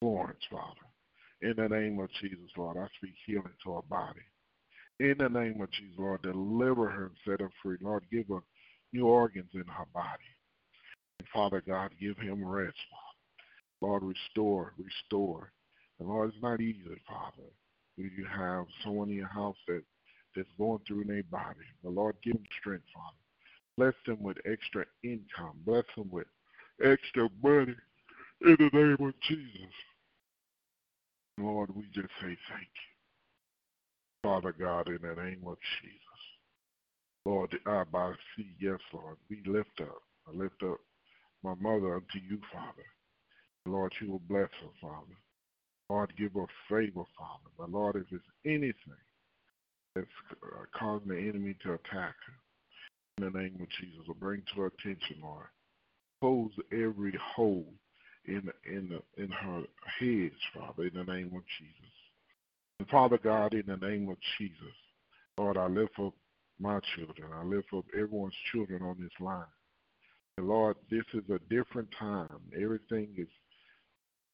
Florence, 0.00 0.38
Father. 0.50 0.80
In 1.42 1.54
the 1.56 1.68
name 1.68 1.98
of 1.98 2.08
Jesus, 2.20 2.50
Lord, 2.56 2.76
I 2.76 2.86
speak 2.96 3.14
healing 3.26 3.44
to 3.64 3.74
her 3.74 3.82
body. 3.88 4.20
In 5.00 5.16
the 5.18 5.28
name 5.28 5.60
of 5.60 5.70
Jesus, 5.72 5.94
Lord, 5.98 6.22
deliver 6.22 6.88
her 6.88 7.06
and 7.06 7.16
set 7.26 7.40
her 7.40 7.50
free. 7.62 7.76
Lord, 7.80 8.04
give 8.12 8.28
her 8.28 8.40
new 8.92 9.06
organs 9.06 9.50
in 9.54 9.64
her 9.66 9.86
body. 9.92 10.08
And 11.18 11.28
Father 11.32 11.62
God, 11.66 11.90
give 12.00 12.16
him 12.18 12.44
rest, 12.44 12.76
Father. 12.90 13.03
Lord, 13.84 14.02
restore, 14.02 14.72
restore. 14.78 15.52
And 16.00 16.08
Lord, 16.08 16.30
it's 16.30 16.42
not 16.42 16.62
easy, 16.62 16.80
Father. 17.06 17.50
When 17.96 18.10
you 18.16 18.24
have 18.24 18.64
someone 18.82 19.10
in 19.10 19.16
your 19.16 19.28
house 19.28 19.58
that, 19.68 19.82
that's 20.34 20.48
going 20.56 20.78
through 20.88 21.02
in 21.02 21.08
their 21.08 21.22
body. 21.24 21.66
But 21.82 21.92
Lord, 21.92 22.16
give 22.24 22.32
them 22.32 22.44
strength, 22.58 22.86
Father. 22.94 23.18
Bless 23.76 23.94
them 24.06 24.22
with 24.22 24.38
extra 24.50 24.86
income. 25.02 25.60
Bless 25.66 25.84
them 25.96 26.08
with 26.10 26.26
extra 26.82 27.28
money 27.42 27.74
in 28.40 28.56
the 28.58 28.70
name 28.72 29.06
of 29.06 29.14
Jesus. 29.28 29.74
Lord, 31.38 31.76
we 31.76 31.82
just 31.94 32.08
say 32.22 32.36
thank 32.48 32.62
you. 32.62 32.92
Father 34.22 34.54
God, 34.58 34.88
in 34.88 35.00
the 35.02 35.22
name 35.22 35.42
of 35.46 35.58
Jesus. 35.82 36.00
Lord, 37.26 37.54
I 37.66 37.84
by 37.92 38.12
see, 38.34 38.56
yes, 38.58 38.78
Lord, 38.94 39.18
we 39.28 39.42
lift 39.46 39.78
up. 39.82 40.00
I 40.26 40.34
lift 40.34 40.62
up 40.62 40.78
my 41.42 41.54
mother 41.60 41.96
unto 41.96 42.18
you, 42.26 42.38
Father. 42.50 42.86
Lord, 43.66 43.92
you 44.00 44.10
will 44.10 44.22
bless 44.28 44.50
her, 44.62 44.70
Father. 44.80 45.16
Lord, 45.88 46.12
give 46.18 46.32
her 46.34 46.46
favor, 46.68 47.04
Father. 47.18 47.50
But 47.58 47.70
Lord, 47.70 47.96
if 47.96 48.04
there's 48.10 48.22
anything 48.44 48.74
that's 49.94 50.06
uh, 50.42 50.64
causing 50.78 51.08
the 51.08 51.18
enemy 51.18 51.56
to 51.62 51.74
attack 51.74 52.14
her, 52.26 52.34
in 53.18 53.32
the 53.32 53.38
name 53.38 53.58
of 53.60 53.68
Jesus, 53.80 54.06
will 54.06 54.14
bring 54.14 54.42
to 54.54 54.62
her 54.62 54.66
attention, 54.66 55.18
Lord. 55.22 55.46
Close 56.20 56.50
every 56.72 57.16
hole 57.34 57.72
in 58.26 58.50
in 58.66 58.98
in 59.16 59.28
her 59.30 59.62
heads, 60.00 60.34
Father, 60.54 60.84
in 60.84 60.94
the 60.94 61.12
name 61.12 61.32
of 61.34 61.42
Jesus. 61.58 61.92
And 62.80 62.88
Father 62.88 63.18
God, 63.22 63.54
in 63.54 63.64
the 63.66 63.76
name 63.76 64.08
of 64.08 64.16
Jesus, 64.38 64.74
Lord, 65.38 65.56
I 65.56 65.66
lift 65.66 65.98
up 66.00 66.14
my 66.58 66.80
children. 66.96 67.30
I 67.32 67.44
lift 67.44 67.68
up 67.76 67.84
everyone's 67.94 68.34
children 68.52 68.82
on 68.82 68.96
this 68.98 69.12
line. 69.20 69.44
And 70.38 70.48
Lord, 70.48 70.76
this 70.90 71.04
is 71.12 71.22
a 71.30 71.38
different 71.48 71.88
time. 71.98 72.40
Everything 72.60 73.14
is 73.16 73.28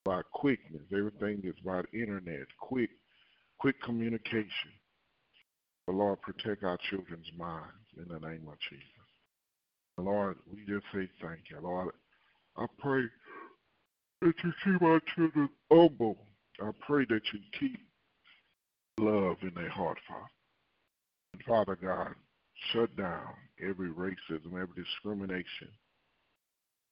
by 0.05 0.23
quickness. 0.33 0.83
Everything 0.93 1.41
is 1.45 1.59
by 1.65 1.83
internet, 1.93 2.47
quick, 2.59 2.91
quick 3.59 3.81
communication. 3.83 4.73
The 5.87 5.93
Lord, 5.93 6.21
protect 6.23 6.65
our 6.65 6.79
children's 6.89 7.31
minds 7.37 7.67
in 7.97 8.07
the 8.09 8.21
name 8.21 8.47
of 8.49 8.59
Jesus. 8.69 8.87
The 9.97 10.05
Lord, 10.05 10.37
we 10.53 10.61
just 10.67 10.87
say 10.95 11.09
thank 11.21 11.41
you. 11.51 11.59
Lord, 11.63 11.93
I 12.57 12.67
pray 12.79 13.03
that 14.23 14.35
you 14.45 14.53
keep 14.65 14.83
our 14.83 15.01
children 15.15 15.49
humble. 15.71 16.17
I 16.61 16.71
pray 16.87 17.05
that 17.09 17.23
you 17.33 17.41
keep 17.59 17.81
love 18.99 19.37
in 19.43 19.53
their 19.55 19.71
heart, 19.71 19.99
Father. 20.09 20.31
And 21.33 21.43
Father 21.45 21.77
God, 21.81 22.15
shut 22.73 22.95
down 22.97 23.35
every 23.61 23.89
racism, 23.89 24.53
every 24.53 24.75
discrimination 24.77 25.69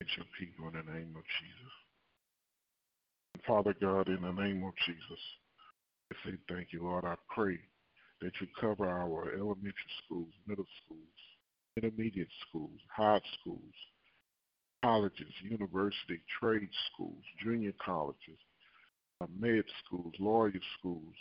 against 0.01 0.17
your 0.17 0.25
people 0.39 0.67
in 0.67 0.73
the 0.73 0.93
name 0.93 1.15
of 1.15 1.23
Jesus. 1.39 1.73
Father 3.49 3.73
God, 3.81 4.09
in 4.09 4.21
the 4.21 4.31
name 4.31 4.63
of 4.63 4.73
Jesus, 4.85 5.19
I 6.13 6.15
say 6.23 6.37
thank 6.47 6.67
you, 6.71 6.83
Lord. 6.83 7.03
I 7.03 7.15
pray 7.33 7.57
that 8.21 8.31
you 8.39 8.45
cover 8.61 8.87
our 8.87 9.33
elementary 9.33 9.73
schools, 10.05 10.29
middle 10.45 10.67
schools, 10.85 11.01
intermediate 11.75 12.27
schools, 12.47 12.79
high 12.95 13.19
schools, 13.41 13.73
colleges, 14.83 15.33
university, 15.41 16.21
trade 16.39 16.69
schools, 16.93 17.23
junior 17.43 17.73
colleges, 17.83 18.37
uh, 19.19 19.25
med 19.39 19.63
schools, 19.83 20.13
lawyer 20.19 20.53
schools, 20.77 21.15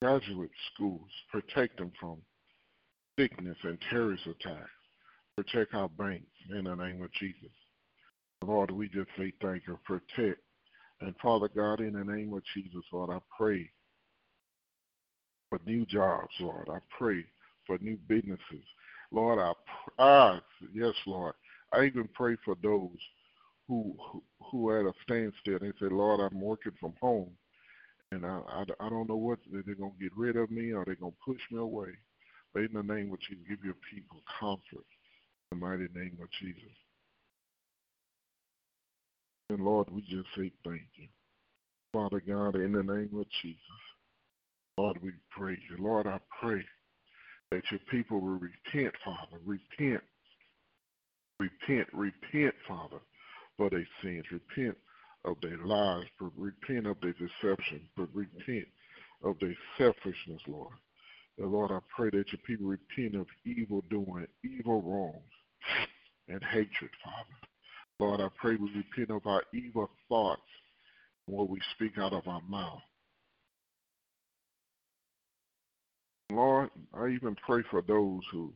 graduate 0.00 0.50
schools. 0.72 1.10
Protect 1.32 1.76
them 1.76 1.90
from 1.98 2.18
sickness 3.18 3.56
and 3.64 3.78
terrorist 3.90 4.26
attacks. 4.26 4.70
Protect 5.36 5.74
our 5.74 5.88
banks 5.88 6.30
in 6.50 6.64
the 6.64 6.74
name 6.76 7.02
of 7.02 7.12
Jesus. 7.14 7.50
Lord, 8.46 8.70
we 8.70 8.88
just 8.88 9.08
say 9.18 9.32
thank 9.42 9.64
you. 9.66 9.76
Protect. 9.84 10.38
And 11.02 11.14
Father 11.20 11.48
God, 11.48 11.80
in 11.80 11.94
the 11.94 12.04
name 12.04 12.32
of 12.32 12.42
Jesus, 12.54 12.84
Lord, 12.92 13.10
I 13.10 13.18
pray 13.36 13.68
for 15.48 15.58
new 15.66 15.84
jobs, 15.84 16.32
Lord. 16.38 16.68
I 16.70 16.78
pray 16.96 17.24
for 17.66 17.76
new 17.78 17.98
businesses. 18.08 18.64
Lord, 19.10 19.38
I 19.40 19.52
ah, 19.98 20.40
yes, 20.72 20.94
Lord. 21.06 21.34
I 21.72 21.84
even 21.84 22.08
pray 22.14 22.36
for 22.44 22.56
those 22.62 22.96
who 23.66 23.96
who, 24.50 24.68
are 24.68 24.80
at 24.80 24.86
a 24.86 24.92
standstill. 25.02 25.58
They 25.58 25.72
say, 25.80 25.92
Lord, 25.92 26.20
I'm 26.20 26.40
working 26.40 26.72
from 26.78 26.94
home, 27.00 27.30
and 28.12 28.24
I, 28.24 28.40
I, 28.48 28.64
I 28.80 28.88
don't 28.88 29.08
know 29.08 29.16
what 29.16 29.40
they're 29.50 29.74
going 29.74 29.92
to 29.92 30.02
get 30.02 30.16
rid 30.16 30.36
of 30.36 30.50
me 30.50 30.72
or 30.72 30.84
they're 30.84 30.94
going 30.94 31.12
to 31.12 31.32
push 31.32 31.40
me 31.50 31.58
away. 31.58 31.88
But 32.54 32.62
in 32.64 32.72
the 32.74 32.82
name 32.82 33.12
of 33.12 33.20
Jesus, 33.20 33.44
give 33.48 33.64
your 33.64 33.76
people 33.92 34.20
comfort. 34.38 34.86
In 35.50 35.58
the 35.58 35.66
mighty 35.66 35.88
name 35.94 36.18
of 36.22 36.28
Jesus. 36.40 36.81
And 39.52 39.64
Lord, 39.66 39.88
we 39.90 40.00
just 40.00 40.28
say 40.34 40.50
thank 40.64 40.80
you. 40.96 41.08
Father 41.92 42.22
God, 42.26 42.54
in 42.56 42.72
the 42.72 42.82
name 42.82 43.10
of 43.18 43.26
Jesus. 43.42 43.60
Lord, 44.78 44.96
we 45.02 45.10
praise 45.30 45.58
you. 45.68 45.84
Lord, 45.84 46.06
I 46.06 46.18
pray 46.40 46.64
that 47.50 47.62
your 47.70 47.80
people 47.90 48.18
will 48.18 48.38
repent, 48.38 48.94
Father. 49.04 49.38
Repent. 49.44 50.02
Repent, 51.38 51.86
repent, 51.92 52.54
Father, 52.66 52.96
for 53.58 53.68
their 53.68 53.86
sins. 54.02 54.24
Repent 54.32 54.74
of 55.26 55.36
their 55.42 55.58
lies, 55.58 56.06
repent 56.18 56.86
of 56.86 56.96
their 57.02 57.12
deception, 57.12 57.82
but 57.94 58.08
repent 58.14 58.66
of 59.22 59.38
their 59.38 59.54
selfishness, 59.76 60.40
Lord. 60.48 60.72
And 61.36 61.52
Lord, 61.52 61.70
I 61.70 61.80
pray 61.94 62.08
that 62.08 62.32
your 62.32 62.40
people 62.46 62.68
repent 62.68 63.16
of 63.16 63.26
evil 63.44 63.84
doing, 63.90 64.26
evil 64.42 64.80
wrongs, 64.80 65.30
and 66.28 66.42
hatred, 66.42 66.90
Father. 67.04 67.51
Lord, 67.98 68.20
I 68.20 68.28
pray 68.40 68.56
we 68.56 68.70
repent 68.74 69.10
of 69.10 69.26
our 69.26 69.42
evil 69.54 69.88
thoughts, 70.08 70.42
what 71.26 71.48
we 71.48 71.60
speak 71.74 71.98
out 71.98 72.12
of 72.12 72.26
our 72.26 72.42
mouth. 72.48 72.80
Lord, 76.30 76.70
I 76.94 77.08
even 77.08 77.36
pray 77.46 77.62
for 77.70 77.82
those 77.82 78.22
who, 78.32 78.52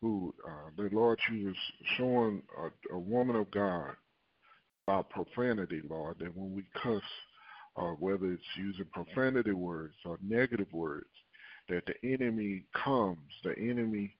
who 0.00 0.34
uh, 0.46 0.70
the 0.76 0.88
Lord, 0.92 1.18
you 1.30 1.52
showing 1.96 2.42
a, 2.58 2.94
a 2.94 2.98
woman 2.98 3.36
of 3.36 3.50
God 3.50 3.94
about 4.86 5.10
profanity, 5.10 5.82
Lord, 5.88 6.16
that 6.20 6.36
when 6.36 6.54
we 6.54 6.64
cuss, 6.82 7.02
or 7.76 7.94
whether 7.94 8.32
it's 8.32 8.42
using 8.56 8.86
profanity 8.92 9.52
words 9.52 9.94
or 10.04 10.18
negative 10.22 10.72
words, 10.72 11.06
that 11.68 11.84
the 11.86 12.12
enemy 12.12 12.64
comes, 12.74 13.18
the 13.44 13.56
enemy, 13.58 14.16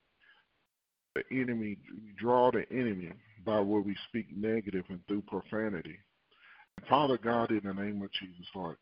the 1.15 1.23
enemy, 1.31 1.79
draw 2.19 2.51
the 2.51 2.65
enemy 2.71 3.13
by 3.45 3.61
what 3.61 3.85
we 3.85 3.97
speak 4.09 4.27
negative 4.37 4.85
and 4.89 5.01
through 5.07 5.23
profanity. 5.23 5.99
Father 6.89 7.19
God, 7.19 7.51
in 7.51 7.61
the 7.65 7.75
name 7.75 8.03
of 8.03 8.11
Jesus, 8.13 8.47
Lord, 8.55 8.77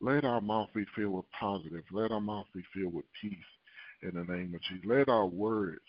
let 0.00 0.24
our 0.24 0.40
mouth 0.40 0.68
be 0.74 0.84
filled 0.96 1.14
with 1.14 1.24
positive. 1.38 1.84
Let 1.92 2.12
our 2.12 2.20
mouth 2.20 2.46
be 2.54 2.62
filled 2.74 2.94
with 2.94 3.04
peace 3.20 3.32
in 4.02 4.10
the 4.14 4.32
name 4.32 4.54
of 4.54 4.62
Jesus. 4.62 4.84
Let 4.86 5.08
our 5.08 5.26
words, 5.26 5.80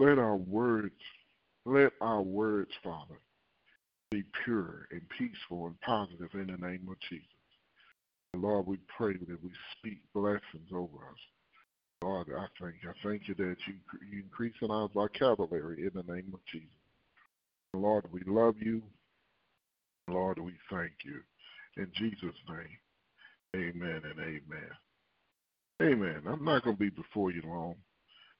let 0.00 0.18
our 0.18 0.36
words, 0.36 0.94
let 1.66 1.92
our 2.00 2.22
words, 2.22 2.70
Father, 2.82 3.20
be 4.10 4.22
pure 4.44 4.86
and 4.92 5.02
peaceful 5.18 5.66
and 5.66 5.80
positive 5.80 6.30
in 6.34 6.46
the 6.46 6.66
name 6.66 6.86
of 6.90 6.96
Jesus. 7.10 7.26
Lord, 8.36 8.66
we 8.66 8.78
pray 8.96 9.14
that 9.14 9.42
we 9.42 9.50
speak 9.78 9.98
blessings 10.14 10.70
over 10.72 11.08
us. 11.10 11.33
Lord, 12.04 12.28
I 12.36 12.44
thank 12.60 12.74
you. 12.82 12.90
I 12.90 13.08
thank 13.08 13.28
you 13.28 13.34
that 13.36 13.56
you, 13.66 13.74
you 14.12 14.22
increase 14.22 14.52
in 14.60 14.70
our 14.70 14.88
vocabulary 14.88 15.84
in 15.84 15.90
the 15.94 16.12
name 16.12 16.30
of 16.34 16.40
Jesus. 16.52 16.68
Lord, 17.72 18.04
we 18.12 18.20
love 18.26 18.56
you. 18.60 18.82
Lord, 20.08 20.38
we 20.38 20.52
thank 20.70 20.92
you. 21.02 21.20
In 21.78 21.90
Jesus' 21.94 22.36
name, 22.46 22.76
amen 23.56 24.02
and 24.04 24.20
amen. 24.20 24.70
Amen. 25.82 26.22
I'm 26.28 26.44
not 26.44 26.62
going 26.64 26.76
to 26.76 26.80
be 26.80 26.90
before 26.90 27.32
you 27.32 27.40
long, 27.46 27.76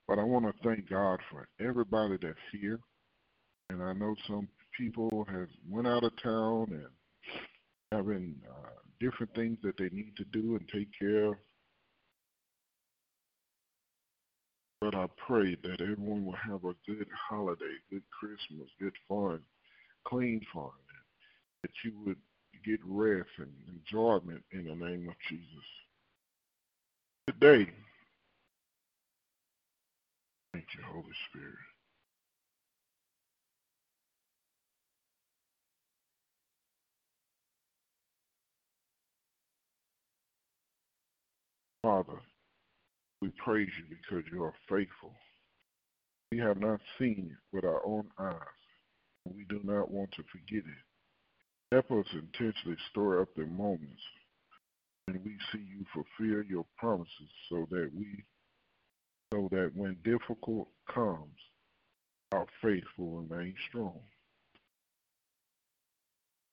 but 0.07 0.19
I 0.19 0.25
want 0.25 0.45
to 0.45 0.53
thank 0.63 0.91
God 0.91 1.21
for 1.31 1.49
everybody 1.59 2.19
that's 2.21 2.37
here. 2.53 2.79
And 3.71 3.83
I 3.83 3.95
know 3.95 4.15
some 4.29 4.47
people 4.79 5.27
have 5.31 5.49
went 5.71 5.89
out 5.89 6.05
of 6.05 6.13
town 6.23 6.67
and 6.71 6.87
having 7.93 8.35
uh, 8.47 8.69
different 9.01 9.35
things 9.35 9.57
that 9.63 9.79
they 9.79 9.89
need 9.89 10.13
to 10.19 10.25
do 10.25 10.57
and 10.57 10.69
take 10.69 10.89
care 11.01 11.29
of. 11.29 11.35
But 14.85 14.97
I 14.97 15.07
pray 15.17 15.57
that 15.63 15.81
everyone 15.81 16.27
will 16.27 16.35
have 16.35 16.63
a 16.67 16.75
good 16.87 17.07
holiday, 17.31 17.73
good 17.91 18.03
Christmas, 18.11 18.69
good 18.79 18.93
fun, 19.09 19.41
clean 20.07 20.43
fun, 20.53 20.69
that 21.63 21.71
you 21.83 21.93
would 22.05 22.19
get 22.67 22.81
rest 22.85 23.31
and 23.39 23.51
enjoyment 23.67 24.43
in 24.53 24.67
the 24.67 24.75
name 24.75 25.09
of 25.09 25.15
Jesus. 25.31 25.47
Today, 27.27 27.71
thank 30.53 30.67
you, 30.77 30.85
Holy 30.93 31.07
Spirit. 31.31 31.55
Father, 41.83 42.21
we 43.25 43.31
praise 43.43 43.71
you 43.79 43.97
because 43.97 44.23
you 44.31 44.45
are 44.45 44.53
faithful. 44.69 45.15
We 46.31 46.39
have 46.41 46.61
not 46.61 46.79
seen 46.99 47.31
it 47.33 47.57
with 47.57 47.65
our 47.65 47.81
own 47.87 48.07
eyes. 48.19 48.61
and 49.25 49.35
We 49.35 49.47
do 49.49 49.61
not 49.65 49.91
want 49.91 50.13
to 50.13 50.23
forget 50.31 50.63
it. 50.63 50.85
Help 51.73 51.91
us 51.91 52.13
intentionally 52.13 52.77
store 52.91 53.23
up 53.23 53.29
the 53.35 53.47
moments 53.47 54.03
when 55.07 55.23
we 55.25 55.39
see 55.51 55.65
you 55.67 55.87
fulfill 55.95 56.45
your 56.45 56.67
promises 56.77 57.31
so 57.49 57.67
that 57.71 57.91
we 57.97 58.25
so 59.33 59.49
that 59.53 59.73
when 59.75 59.97
difficult 60.05 60.69
comes, 60.95 61.39
our 62.33 62.47
faith 62.63 62.85
will 62.99 63.23
remain 63.23 63.55
strong. 63.71 64.01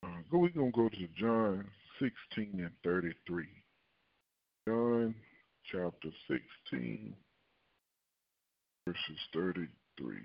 Uh, 0.06 0.10
we're 0.32 0.50
going 0.50 0.72
to 0.72 0.78
go 0.78 0.88
to 0.88 1.08
John 1.20 1.66
16 2.00 2.62
and 2.62 2.72
33. 2.84 3.46
John 4.68 5.16
chapter 5.72 6.10
16, 6.28 7.14
verses 8.86 9.00
33. 9.34 10.16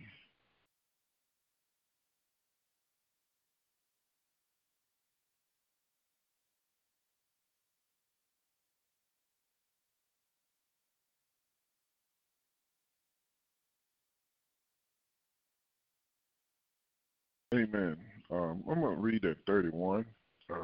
Amen. 17.55 17.97
Um, 18.31 18.65
I'm 18.69 18.81
going 18.81 18.97
to 18.97 19.01
read 19.01 19.25
at 19.25 19.37
31, 19.47 20.05
uh, 20.53 20.57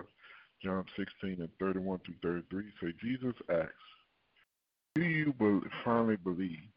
John 0.63 0.85
16 0.97 1.41
and 1.41 1.49
31 1.61 2.01
through 2.05 2.43
33. 2.51 2.65
Say, 2.81 2.93
Jesus 3.01 3.35
asks, 3.49 3.73
Do 4.95 5.03
you 5.03 5.35
finally 5.85 6.17
believe? 6.17 6.69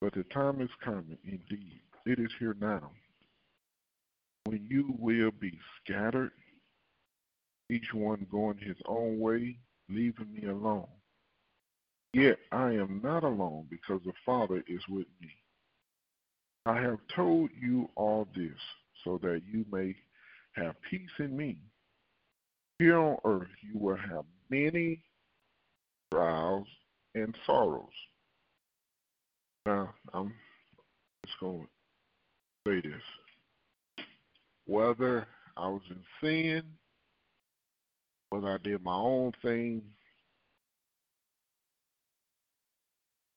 But 0.00 0.14
the 0.14 0.24
time 0.24 0.60
is 0.60 0.70
coming, 0.84 1.18
indeed. 1.24 1.80
It 2.06 2.18
is 2.18 2.30
here 2.38 2.56
now. 2.60 2.90
When 4.44 4.66
you 4.68 4.94
will 4.98 5.32
be 5.32 5.58
scattered, 5.80 6.32
each 7.70 7.92
one 7.92 8.26
going 8.30 8.58
his 8.58 8.76
own 8.86 9.18
way, 9.18 9.56
leaving 9.88 10.32
me 10.32 10.48
alone. 10.48 10.86
Yet 12.12 12.38
I 12.50 12.72
am 12.72 13.00
not 13.02 13.24
alone 13.24 13.66
because 13.70 14.00
the 14.04 14.12
Father 14.24 14.62
is 14.66 14.82
with 14.88 15.06
me. 15.20 15.30
I 16.66 16.80
have 16.80 16.98
told 17.16 17.50
you 17.60 17.88
all 17.96 18.28
this 18.34 18.58
so 19.02 19.18
that 19.22 19.42
you 19.50 19.64
may 19.72 19.94
have 20.54 20.74
peace 20.88 21.10
in 21.18 21.36
me. 21.36 21.56
Here 22.78 22.98
on 22.98 23.16
earth 23.24 23.48
you 23.62 23.78
will 23.78 23.96
have 23.96 24.24
many 24.50 25.02
trials 26.12 26.68
and 27.14 27.36
sorrows. 27.46 27.86
Now, 29.66 29.94
I'm 30.12 30.32
just 31.26 31.38
going 31.40 31.66
to 32.66 32.70
say 32.70 32.88
this. 32.88 34.06
Whether 34.66 35.26
I 35.56 35.68
was 35.68 35.82
in 35.90 36.02
sin, 36.20 36.62
whether 38.30 38.48
I 38.48 38.58
did 38.58 38.82
my 38.82 38.94
own 38.94 39.32
thing, 39.42 39.82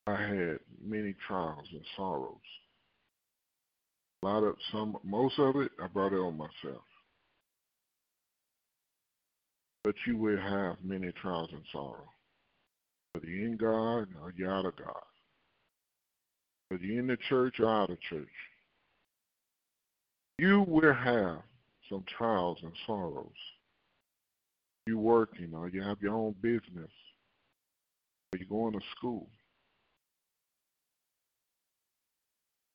I 0.08 0.16
had 0.16 0.60
many 0.84 1.16
trials 1.28 1.68
and 1.72 1.82
sorrows. 1.98 2.38
A 4.24 4.28
lot 4.28 4.44
of 4.44 4.56
some, 4.72 4.98
most 5.04 5.38
of 5.40 5.56
it, 5.58 5.72
I 5.84 5.88
brought 5.88 6.14
it 6.14 6.18
on 6.18 6.38
myself. 6.38 6.84
But 9.84 9.96
you 10.08 10.18
will 10.18 10.40
have 10.40 10.78
many 10.84 11.12
trials 11.22 11.50
and 11.52 11.62
sorrow. 11.72 12.08
Whether 13.16 13.28
you're 13.28 13.48
in 13.48 13.56
God 13.56 14.08
or 14.22 14.34
you're 14.36 14.52
out 14.52 14.66
of 14.66 14.76
God. 14.76 14.92
Whether 16.68 16.84
you're 16.84 17.00
in 17.00 17.08
the 17.08 17.18
church 17.30 17.62
or 17.62 17.70
out 17.70 17.90
of 17.90 17.98
church. 18.02 18.28
You 20.38 20.66
will 20.68 20.94
have 20.94 21.38
some 21.90 22.04
trials 22.18 22.58
and 22.62 22.74
sorrows. 22.86 23.30
You 24.86 25.00
working 25.00 25.54
or 25.54 25.70
you 25.70 25.82
have 25.82 26.02
your 26.02 26.14
own 26.14 26.36
business. 26.42 26.92
Or 28.34 28.38
you're 28.38 28.50
going 28.50 28.74
to 28.74 28.86
school. 28.98 29.30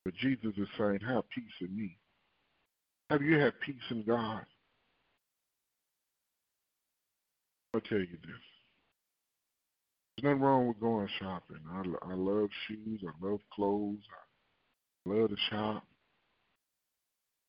But 0.06 0.14
Jesus 0.14 0.54
is 0.56 0.68
saying, 0.78 1.00
have 1.06 1.28
peace 1.28 1.44
in 1.60 1.76
me. 1.76 1.98
Have 3.10 3.20
you 3.20 3.38
had 3.38 3.60
peace 3.60 3.76
in 3.90 4.04
God? 4.04 4.46
I'll 7.74 7.82
tell 7.82 7.98
you 7.98 8.06
this. 8.22 8.49
There's 10.20 10.34
nothing 10.34 10.42
wrong 10.42 10.66
with 10.66 10.80
going 10.80 11.08
shopping. 11.18 11.60
I, 11.72 12.10
I 12.10 12.14
love 12.14 12.48
shoes. 12.66 13.00
I 13.06 13.26
love 13.26 13.40
clothes. 13.54 14.02
I 15.06 15.10
love 15.10 15.30
to 15.30 15.36
shop. 15.48 15.84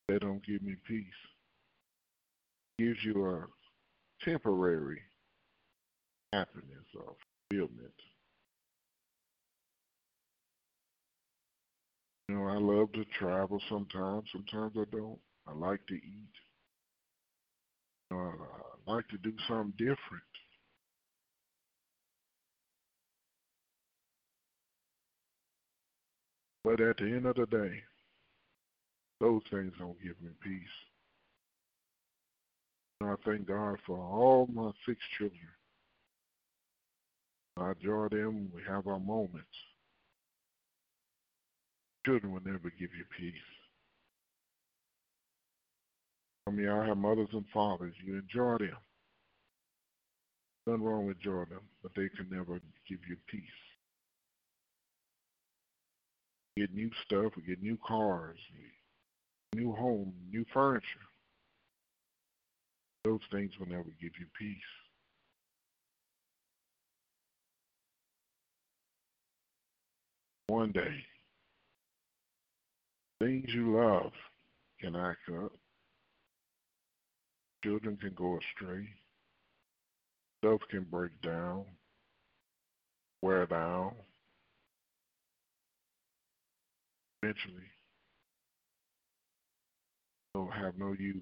They 0.07 0.19
don't 0.19 0.45
give 0.45 0.61
me 0.61 0.75
peace. 0.87 1.05
It 2.77 2.83
gives 2.83 3.03
you 3.03 3.25
a 3.25 3.45
temporary 4.23 5.01
happiness 6.31 6.85
or 6.95 7.15
fulfillment. 7.49 7.93
You 12.29 12.35
know, 12.35 12.45
I 12.45 12.57
love 12.57 12.93
to 12.93 13.03
travel 13.19 13.61
sometimes. 13.69 14.29
Sometimes 14.31 14.73
I 14.77 14.85
don't. 14.95 15.19
I 15.47 15.53
like 15.53 15.85
to 15.87 15.95
eat. 15.95 16.35
You 18.11 18.17
know, 18.17 18.23
I, 18.23 18.91
I 18.91 18.95
like 18.95 19.07
to 19.09 19.17
do 19.17 19.33
something 19.47 19.73
different. 19.77 20.30
But 26.63 26.79
at 26.79 26.97
the 26.97 27.05
end 27.05 27.25
of 27.25 27.35
the 27.35 27.45
day, 27.47 27.81
those 29.19 29.41
things 29.49 29.73
don't 29.79 30.01
give 30.01 30.21
me 30.21 30.29
peace. 30.43 30.75
And 32.99 33.09
I 33.09 33.15
thank 33.25 33.47
God 33.47 33.77
for 33.85 33.97
all 33.97 34.47
my 34.53 34.71
six 34.85 34.99
children. 35.17 35.39
I 37.57 37.71
enjoy 37.71 38.07
them. 38.09 38.51
We 38.53 38.61
have 38.67 38.87
our 38.87 38.99
moments. 38.99 39.45
Children 42.05 42.33
will 42.33 42.41
never 42.45 42.71
give 42.79 42.89
you 42.97 43.05
peace. 43.17 43.33
I 46.47 46.51
of 46.51 46.59
y'all 46.59 46.85
have 46.85 46.97
mothers 46.97 47.29
and 47.33 47.45
fathers. 47.53 47.93
You 48.03 48.15
enjoy 48.15 48.57
them. 48.57 48.77
Nothing 50.65 50.83
wrong 50.83 51.05
with 51.05 51.17
enjoying 51.17 51.49
them, 51.49 51.61
but 51.83 51.91
they 51.95 52.09
can 52.09 52.27
never 52.31 52.59
give 52.89 52.99
you 53.07 53.17
peace. 53.29 53.41
Get 56.61 56.75
new 56.75 56.91
stuff, 57.07 57.31
we 57.35 57.41
get 57.41 57.63
new 57.63 57.75
cars, 57.83 58.37
new 59.55 59.73
home, 59.73 60.13
new 60.29 60.45
furniture. 60.53 60.85
Those 63.03 63.21
things 63.31 63.49
will 63.57 63.65
never 63.65 63.89
give 63.99 64.11
you 64.19 64.27
peace. 64.37 64.57
One 70.49 70.71
day, 70.71 71.03
things 73.19 73.51
you 73.55 73.75
love 73.75 74.11
can 74.79 74.95
act 74.95 75.17
up. 75.35 75.53
Children 77.63 77.97
can 77.97 78.13
go 78.13 78.37
astray. 78.37 78.87
Stuff 80.43 80.61
can 80.69 80.83
break 80.83 81.19
down, 81.23 81.63
wear 83.23 83.47
down. 83.47 83.93
Eventually, 87.23 87.69
they'll 90.33 90.47
have 90.47 90.77
no 90.77 90.93
use. 90.93 91.21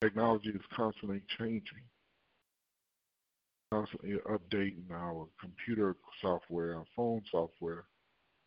Technology 0.00 0.50
is 0.50 0.60
constantly 0.74 1.20
changing, 1.38 1.82
constantly 3.72 4.16
updating 4.30 4.90
our 4.92 5.26
computer 5.40 5.96
software, 6.20 6.76
our 6.76 6.84
phone 6.94 7.22
software, 7.30 7.84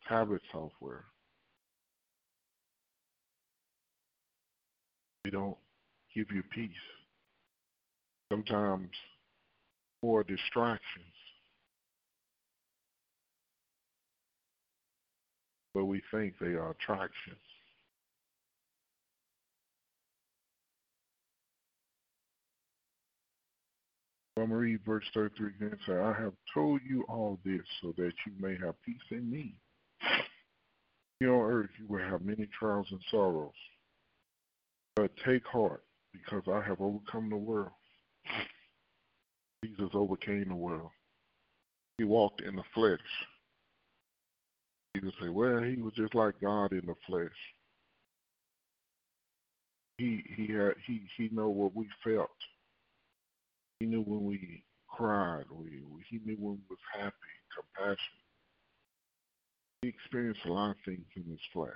tablet 0.07 0.41
software. 0.51 1.05
They 5.23 5.31
don't 5.31 5.57
give 6.13 6.27
you 6.31 6.43
peace. 6.43 6.71
Sometimes 8.31 8.89
more 10.03 10.23
distractions. 10.23 11.14
But 15.75 15.85
we 15.85 16.01
think 16.09 16.35
they 16.39 16.53
are 16.53 16.71
attractions. 16.71 17.35
I'm 24.37 24.47
going 24.47 24.49
to 24.49 24.55
read 24.55 24.79
verse 24.85 25.03
33 25.13 25.49
again. 25.49 25.77
Say, 25.85 25.93
I 25.93 26.13
have 26.13 26.31
told 26.53 26.79
you 26.89 27.03
all 27.09 27.39
this 27.43 27.61
so 27.81 27.93
that 27.97 28.13
you 28.25 28.33
may 28.39 28.55
have 28.65 28.81
peace 28.85 28.95
in 29.11 29.29
me. 29.29 29.55
Here 31.19 31.33
on 31.33 31.51
earth 31.51 31.69
you 31.77 31.87
will 31.89 31.99
have 31.99 32.21
many 32.21 32.47
trials 32.57 32.87
and 32.91 33.01
sorrows. 33.11 33.51
But 34.95 35.11
take 35.25 35.45
heart, 35.45 35.83
because 36.13 36.43
I 36.47 36.61
have 36.65 36.79
overcome 36.79 37.29
the 37.29 37.35
world. 37.35 37.71
Jesus 39.65 39.89
overcame 39.93 40.45
the 40.47 40.55
world. 40.55 40.91
He 41.97 42.05
walked 42.05 42.41
in 42.41 42.55
the 42.55 42.63
flesh. 42.73 42.99
People 44.95 45.11
say, 45.21 45.27
well, 45.27 45.61
he 45.61 45.81
was 45.81 45.91
just 45.93 46.15
like 46.15 46.39
God 46.41 46.71
in 46.71 46.85
the 46.85 46.95
flesh. 47.05 47.27
He 49.97 50.23
he 50.37 50.53
had 50.53 50.73
he 50.87 51.01
he 51.17 51.29
know 51.33 51.49
what 51.49 51.75
we 51.75 51.87
felt. 52.01 52.29
He 53.79 53.85
knew 53.85 54.03
when 54.03 54.23
we 54.23 54.63
cried. 54.87 55.43
We, 55.51 55.81
he 56.09 56.19
knew 56.25 56.37
when 56.39 56.53
we 56.53 56.61
was 56.69 56.79
happy, 56.93 57.13
compassion. 57.53 57.97
He 59.81 59.89
experienced 59.89 60.45
a 60.45 60.53
lot 60.53 60.71
of 60.71 60.75
things 60.85 61.05
in 61.17 61.23
his 61.29 61.39
flesh. 61.51 61.71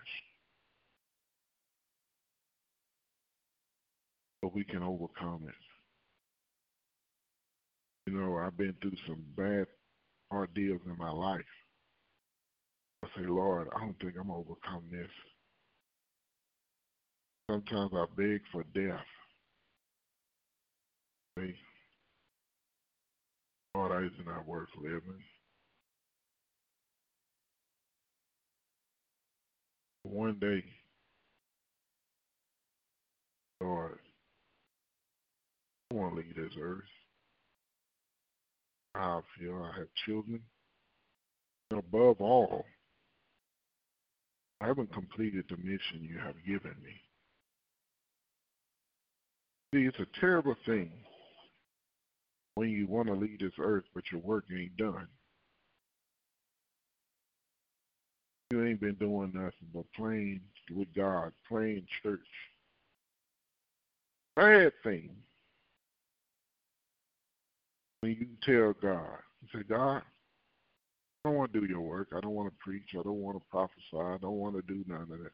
But 4.41 4.55
we 4.55 4.63
can 4.63 4.81
overcome 4.81 5.43
it. 5.47 5.55
You 8.09 8.17
know, 8.17 8.37
I've 8.37 8.57
been 8.57 8.75
through 8.81 8.95
some 9.05 9.23
bad 9.35 9.67
ordeals 10.31 10.81
in 10.85 10.97
my 10.97 11.11
life. 11.11 11.41
I 13.03 13.07
say, 13.15 13.27
Lord, 13.27 13.67
I 13.75 13.79
don't 13.79 13.97
think 13.99 14.13
I'm 14.19 14.27
going 14.27 14.43
to 14.43 14.49
overcome 14.49 14.83
this. 14.91 15.09
Sometimes 17.49 17.91
I 17.93 18.05
beg 18.15 18.41
for 18.51 18.63
death. 18.75 19.05
Say, 21.37 21.55
Lord, 23.73 23.91
I 23.91 24.05
is 24.05 24.25
not 24.25 24.45
worth 24.45 24.69
living. 24.81 25.23
One 30.03 30.37
day, 30.39 30.63
Lord, 33.61 33.99
I 35.91 35.95
want 35.95 36.15
to 36.15 36.21
leave 36.21 36.35
this 36.35 36.57
earth. 36.61 36.83
I 38.95 39.19
feel 39.37 39.63
I 39.63 39.77
have 39.79 39.87
children. 40.05 40.41
And 41.71 41.79
above 41.79 42.21
all, 42.21 42.65
I 44.61 44.67
haven't 44.67 44.91
completed 44.93 45.45
the 45.49 45.57
mission 45.57 46.01
you 46.01 46.17
have 46.19 46.35
given 46.45 46.75
me. 46.83 47.01
See, 49.73 49.85
it's 49.85 49.99
a 49.99 50.19
terrible 50.19 50.55
thing 50.65 50.91
when 52.55 52.69
you 52.69 52.87
want 52.87 53.07
to 53.07 53.13
leave 53.13 53.39
this 53.39 53.53
earth, 53.59 53.85
but 53.93 54.03
your 54.11 54.21
work 54.21 54.45
ain't 54.51 54.75
done. 54.75 55.07
You 58.51 58.65
ain't 58.65 58.81
been 58.81 58.95
doing 58.95 59.31
nothing 59.33 59.69
but 59.73 59.85
playing 59.95 60.41
with 60.71 60.87
God, 60.95 61.31
playing 61.47 61.85
church. 62.01 62.19
Bad 64.35 64.73
thing. 64.83 65.11
When 68.01 68.11
you 68.13 68.27
tell 68.41 68.73
God, 68.81 69.19
you 69.41 69.59
say, 69.59 69.63
God, 69.69 70.01
I 71.23 71.29
don't 71.29 71.37
want 71.37 71.51
to 71.53 71.59
do 71.59 71.67
your 71.67 71.81
work. 71.81 72.09
I 72.15 72.21
don't 72.21 72.33
want 72.33 72.49
to 72.49 72.55
preach. 72.59 72.89
I 72.93 73.03
don't 73.03 73.21
want 73.21 73.37
to 73.37 73.43
prophesy. 73.51 73.97
I 73.97 74.17
don't 74.21 74.37
want 74.37 74.55
to 74.55 74.61
do 74.61 74.85
none 74.87 75.01
of 75.01 75.09
that. 75.09 75.31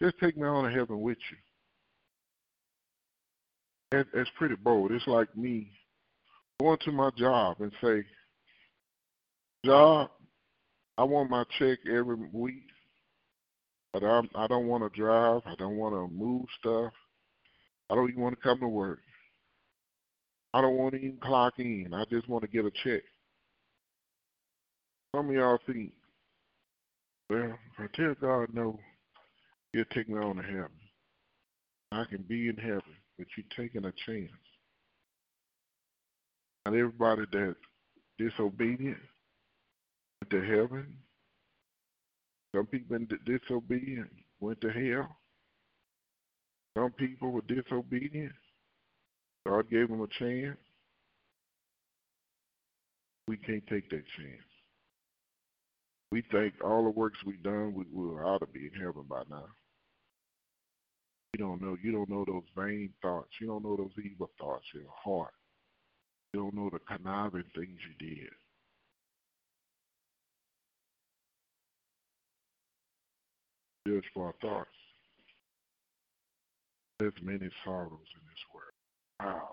Just 0.00 0.18
take 0.20 0.36
me 0.36 0.46
on 0.46 0.64
to 0.64 0.70
heaven 0.70 1.00
with 1.00 1.18
you. 1.30 1.36
That, 3.90 4.06
that's 4.14 4.30
pretty 4.38 4.54
bold. 4.56 4.92
It's 4.92 5.06
like 5.06 5.36
me 5.36 5.70
going 6.60 6.78
to 6.84 6.92
my 6.92 7.10
job 7.16 7.56
and 7.60 7.72
say, 7.82 8.04
job, 9.64 10.10
I 10.96 11.02
want 11.02 11.30
my 11.30 11.44
check 11.58 11.78
every 11.90 12.16
week, 12.32 12.68
but 13.92 14.04
I'm, 14.04 14.28
I 14.36 14.46
don't 14.46 14.66
want 14.66 14.84
to 14.84 15.00
drive. 15.00 15.42
I 15.46 15.54
don't 15.58 15.76
want 15.76 15.94
to 15.94 16.14
move 16.14 16.46
stuff. 16.60 16.92
I 17.90 17.96
don't 17.96 18.08
even 18.08 18.22
want 18.22 18.36
to 18.36 18.42
come 18.42 18.60
to 18.60 18.68
work. 18.68 19.00
I 20.52 20.60
don't 20.60 20.76
want 20.76 20.94
to 20.94 21.00
even 21.00 21.18
clock 21.20 21.54
in. 21.58 21.92
I 21.92 22.04
just 22.08 22.28
want 22.28 22.42
to 22.42 22.48
get 22.48 22.64
a 22.64 22.70
check. 22.84 23.02
Some 25.14 25.28
of 25.28 25.34
y'all 25.36 25.58
think, 25.64 25.92
well, 27.30 27.52
if 27.52 27.78
I 27.78 27.86
tell 27.94 28.14
God 28.20 28.48
no, 28.52 28.80
you'll 29.72 29.84
take 29.94 30.08
me 30.08 30.18
on 30.18 30.36
to 30.36 30.42
heaven. 30.42 30.70
I 31.92 32.02
can 32.10 32.22
be 32.22 32.48
in 32.48 32.56
heaven, 32.56 32.82
but 33.16 33.28
you're 33.36 33.46
taking 33.56 33.84
a 33.84 33.92
chance. 34.04 34.32
Not 36.66 36.74
everybody 36.74 37.22
that's 37.32 37.54
disobedient 38.18 38.98
went 40.20 40.30
to 40.30 40.40
heaven. 40.40 40.96
Some 42.52 42.66
people 42.66 42.98
disobedient 43.24 44.10
went 44.40 44.60
to 44.62 44.70
hell. 44.70 45.16
Some 46.76 46.90
people 46.90 47.30
were 47.30 47.42
disobedient. 47.42 48.32
God 49.46 49.70
gave 49.70 49.88
them 49.88 50.00
a 50.00 50.08
chance. 50.18 50.58
We 53.28 53.36
can't 53.36 53.64
take 53.68 53.88
that 53.90 54.02
chance. 54.16 54.53
We 56.14 56.22
think 56.30 56.54
all 56.62 56.84
the 56.84 56.90
works 56.90 57.18
we've 57.26 57.42
done, 57.42 57.74
we, 57.74 57.86
we 57.92 58.04
ought 58.22 58.38
to 58.38 58.46
be 58.46 58.70
in 58.72 58.80
heaven 58.80 59.02
by 59.08 59.22
now. 59.28 59.46
You 61.32 61.44
don't 61.44 61.60
know. 61.60 61.76
You 61.82 61.90
don't 61.90 62.08
know 62.08 62.24
those 62.24 62.44
vain 62.56 62.90
thoughts. 63.02 63.30
You 63.40 63.48
don't 63.48 63.64
know 63.64 63.74
those 63.76 63.90
evil 63.98 64.30
thoughts 64.38 64.64
in 64.76 64.82
your 64.82 64.90
heart. 64.94 65.32
You 66.32 66.42
don't 66.42 66.54
know 66.54 66.70
the 66.70 66.78
conniving 66.78 67.42
things 67.56 67.80
you 67.98 68.08
did. 68.08 68.30
Just 73.88 74.06
for 74.14 74.26
our 74.26 74.34
thoughts. 74.40 74.70
There's 77.00 77.12
many 77.24 77.50
sorrows 77.64 77.90
in 77.90 78.22
this 78.28 78.44
world. 78.54 78.70
House. 79.18 79.48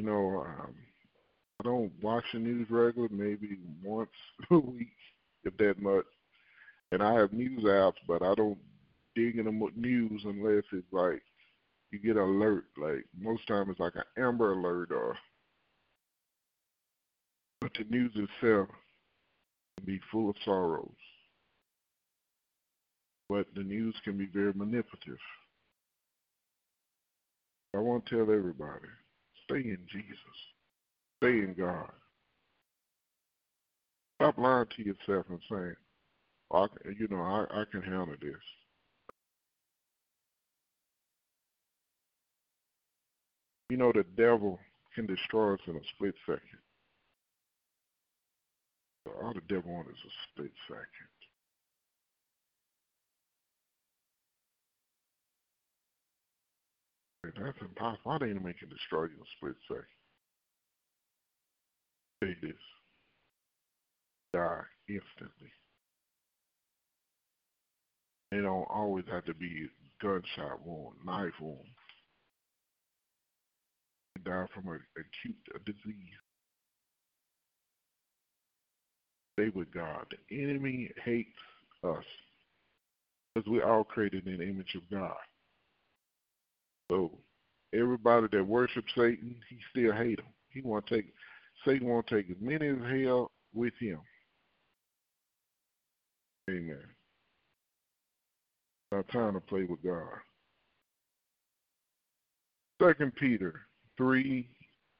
You 0.00 0.08
know, 0.08 0.44
um, 0.46 0.74
I 1.60 1.64
don't 1.64 1.92
watch 2.00 2.24
the 2.32 2.38
news 2.38 2.66
regularly, 2.70 3.14
maybe 3.14 3.58
once 3.82 4.10
a 4.50 4.58
week, 4.58 4.92
if 5.44 5.56
that 5.56 5.80
much. 5.80 6.04
And 6.92 7.02
I 7.02 7.14
have 7.14 7.32
news 7.32 7.64
apps, 7.64 7.98
but 8.06 8.22
I 8.22 8.34
don't 8.34 8.58
dig 9.14 9.38
in 9.38 9.44
the 9.44 9.70
news 9.76 10.22
unless 10.24 10.64
it's 10.72 10.92
like 10.92 11.20
you 11.90 11.98
get 11.98 12.16
an 12.16 12.22
alert. 12.22 12.64
Like 12.76 13.04
most 13.18 13.46
times 13.46 13.68
it's 13.70 13.80
like 13.80 13.96
an 13.96 14.22
Amber 14.22 14.52
Alert 14.52 14.92
or 14.92 15.16
but 17.60 17.72
the 17.76 17.84
news 17.90 18.12
itself 18.14 18.68
can 19.76 19.86
be 19.86 20.00
full 20.12 20.30
of 20.30 20.36
sorrows. 20.44 20.88
But 23.28 23.46
the 23.54 23.62
news 23.62 23.94
can 24.04 24.16
be 24.16 24.26
very 24.32 24.52
manipulative. 24.54 25.18
I 27.74 27.78
want 27.78 28.06
to 28.06 28.16
tell 28.16 28.34
everybody, 28.34 28.88
stay 29.44 29.56
in 29.56 29.78
Jesus. 29.90 30.16
Stay 31.18 31.40
in 31.40 31.54
God. 31.58 31.90
Stop 34.20 34.38
lying 34.38 34.66
to 34.76 34.82
yourself 34.82 35.26
and 35.28 35.40
saying, 35.50 35.76
I, 36.52 36.66
you 36.98 37.08
know, 37.08 37.20
I, 37.20 37.60
I 37.60 37.64
can 37.70 37.82
handle 37.82 38.14
this. 38.20 38.32
You 43.70 43.76
know, 43.76 43.92
the 43.92 44.04
devil 44.16 44.58
can 44.94 45.06
destroy 45.06 45.54
us 45.54 45.60
in 45.66 45.76
a 45.76 45.80
split 45.94 46.14
second. 46.26 46.40
All 49.22 49.34
the 49.34 49.40
devil 49.48 49.72
wants 49.72 49.90
is 49.90 49.96
a 50.04 50.10
split 50.32 50.52
second. 50.68 51.08
That's 57.44 57.58
impossible. 57.60 58.12
How 58.12 58.18
the 58.18 58.26
enemy 58.26 58.54
can 58.58 58.68
destroy 58.68 59.04
you 59.04 59.16
in 59.16 59.20
a 59.20 59.30
split 59.36 59.56
second? 59.68 59.84
Say 62.22 62.36
this. 62.42 62.52
Die 64.34 64.60
instantly. 64.88 65.52
It 68.32 68.42
don't 68.42 68.66
always 68.68 69.04
have 69.10 69.24
to 69.24 69.34
be 69.34 69.68
gunshot 70.02 70.64
wound, 70.64 70.96
knife 71.04 71.32
wound. 71.40 71.58
They 74.16 74.30
Die 74.30 74.46
from 74.54 74.68
an 74.68 74.80
acute 74.96 75.64
disease. 75.64 75.94
Stay 79.38 79.50
with 79.54 79.72
God. 79.72 80.06
The 80.10 80.42
enemy 80.42 80.90
hates 81.04 81.30
us 81.84 82.04
because 83.34 83.48
we're 83.48 83.64
all 83.64 83.84
created 83.84 84.26
in 84.26 84.38
the 84.38 84.44
image 84.44 84.74
of 84.74 84.82
God. 84.90 85.14
So 86.90 87.12
everybody 87.72 88.26
that 88.32 88.44
worships 88.44 88.92
Satan, 88.96 89.36
he 89.48 89.58
still 89.70 89.92
hates 89.92 90.20
him. 90.20 90.28
He 90.50 90.60
want 90.62 90.86
to 90.88 90.96
take 90.96 91.12
Satan 91.68 91.86
want 91.86 92.06
to 92.06 92.16
take 92.16 92.30
as 92.30 92.36
many 92.40 92.68
as 92.68 92.78
hell 93.04 93.30
with 93.52 93.74
him. 93.78 94.00
Amen. 96.48 96.78
Not 98.90 99.06
time 99.08 99.34
to 99.34 99.40
play 99.40 99.64
with 99.64 99.82
God. 99.82 100.18
Second 102.82 103.14
Peter 103.16 103.66
three 103.98 104.48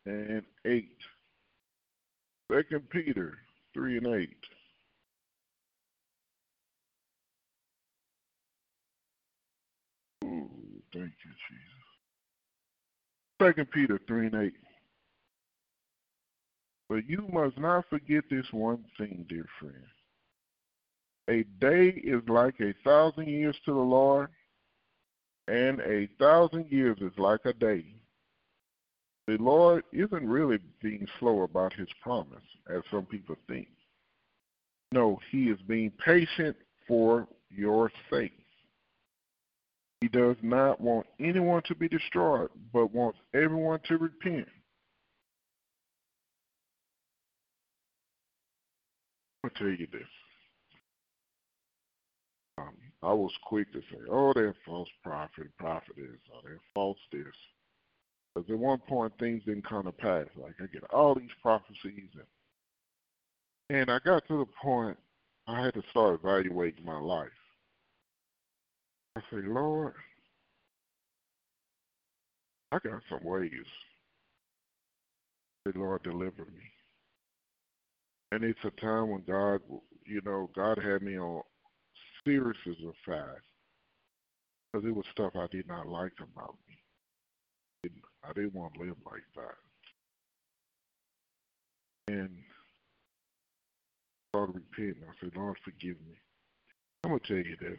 and 0.04 0.42
eight. 0.66 0.98
Second 2.52 2.90
Peter 2.90 3.38
three 3.72 3.96
and 3.96 4.06
eight. 4.08 4.36
Ooh, 10.24 10.50
thank 10.92 11.12
you, 11.24 11.32
Jesus. 11.48 11.64
Second 13.40 13.70
Peter 13.70 13.98
three 14.06 14.26
and 14.26 14.34
eight. 14.34 14.54
But 16.88 17.08
you 17.08 17.28
must 17.32 17.58
not 17.58 17.84
forget 17.90 18.24
this 18.30 18.46
one 18.50 18.84
thing, 18.96 19.26
dear 19.28 19.46
friend. 19.60 19.84
A 21.28 21.44
day 21.60 21.88
is 22.02 22.22
like 22.26 22.58
a 22.60 22.74
thousand 22.82 23.28
years 23.28 23.56
to 23.66 23.72
the 23.72 23.78
Lord, 23.78 24.30
and 25.46 25.80
a 25.80 26.08
thousand 26.18 26.70
years 26.70 26.96
is 27.00 27.12
like 27.18 27.44
a 27.44 27.52
day. 27.52 27.84
The 29.26 29.36
Lord 29.36 29.84
isn't 29.92 30.26
really 30.26 30.58
being 30.82 31.06
slow 31.18 31.42
about 31.42 31.74
his 31.74 31.88
promise, 32.02 32.38
as 32.74 32.80
some 32.90 33.04
people 33.04 33.36
think. 33.46 33.68
No, 34.90 35.20
he 35.30 35.50
is 35.50 35.58
being 35.66 35.92
patient 36.02 36.56
for 36.86 37.28
your 37.50 37.92
sake. 38.10 38.32
He 40.00 40.08
does 40.08 40.36
not 40.40 40.80
want 40.80 41.06
anyone 41.20 41.62
to 41.66 41.74
be 41.74 41.88
destroyed, 41.88 42.48
but 42.72 42.94
wants 42.94 43.18
everyone 43.34 43.80
to 43.88 43.98
repent. 43.98 44.48
I'll 49.44 49.50
tell 49.50 49.68
you 49.68 49.86
this. 49.92 50.08
Um, 52.58 52.74
I 53.02 53.12
was 53.12 53.32
quick 53.44 53.72
to 53.72 53.80
say, 53.80 53.98
oh, 54.10 54.32
they're 54.34 54.54
false 54.66 54.88
prophet, 55.04 55.46
prophetess, 55.58 56.18
or 56.32 56.40
they're 56.42 56.60
false 56.74 56.98
this. 57.12 57.22
Because 58.34 58.50
at 58.50 58.58
one 58.58 58.78
point 58.78 59.12
things 59.18 59.42
didn't 59.44 59.68
come 59.68 59.84
to 59.84 59.92
pass. 59.92 60.26
Like 60.36 60.54
I 60.60 60.66
get 60.66 60.84
all 60.92 61.14
these 61.14 61.30
prophecies, 61.40 62.10
and, 63.70 63.78
and 63.78 63.90
I 63.90 63.98
got 64.04 64.26
to 64.28 64.38
the 64.38 64.46
point 64.60 64.96
I 65.46 65.62
had 65.64 65.74
to 65.74 65.82
start 65.90 66.20
evaluating 66.22 66.84
my 66.84 66.98
life. 66.98 67.28
I 69.16 69.20
say, 69.30 69.38
Lord, 69.46 69.94
I 72.72 72.78
got 72.78 73.00
some 73.08 73.24
ways. 73.24 73.50
Say, 75.66 75.72
Lord, 75.74 76.02
deliver 76.02 76.42
me. 76.42 76.62
And 78.32 78.44
it's 78.44 78.64
a 78.64 78.70
time 78.80 79.10
when 79.10 79.22
God, 79.26 79.60
you 80.04 80.20
know, 80.24 80.50
God 80.54 80.78
had 80.78 81.02
me 81.02 81.18
on 81.18 81.42
series 82.26 82.56
of 82.66 82.94
fast 83.06 83.40
because 84.72 84.86
it 84.86 84.94
was 84.94 85.06
stuff 85.12 85.32
I 85.34 85.46
did 85.50 85.66
not 85.66 85.88
like 85.88 86.12
about 86.20 86.56
me. 86.68 86.76
I 88.28 88.32
didn't 88.34 88.54
want 88.54 88.74
to 88.74 88.80
live 88.80 88.96
like 89.06 89.22
that. 89.36 89.54
And 92.12 92.28
I 92.28 92.30
started 94.36 94.56
repenting. 94.56 95.02
I 95.08 95.12
said, 95.20 95.32
Lord, 95.34 95.56
forgive 95.64 95.96
me. 96.06 96.18
I'm 97.04 97.10
going 97.10 97.20
to 97.20 97.26
tell 97.26 97.36
you 97.36 97.56
this. 97.60 97.78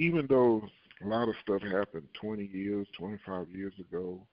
Even 0.00 0.26
though 0.28 0.62
a 1.04 1.08
lot 1.08 1.28
of 1.28 1.34
stuff 1.42 1.62
happened 1.62 2.06
20 2.14 2.44
years, 2.44 2.86
25 2.96 3.48
years 3.50 3.74
ago, 3.80 4.24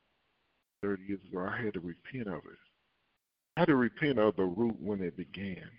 30 0.83 1.03
years 1.03 1.19
ago, 1.31 1.47
I 1.47 1.61
had 1.61 1.73
to 1.73 1.79
repent 1.79 2.27
of 2.27 2.43
it. 2.45 2.59
Had 3.57 3.65
to 3.65 3.75
repent 3.75 4.17
of 4.17 4.35
the 4.35 4.43
root 4.43 4.75
when 4.79 5.01
it 5.01 5.15
began. 5.15 5.69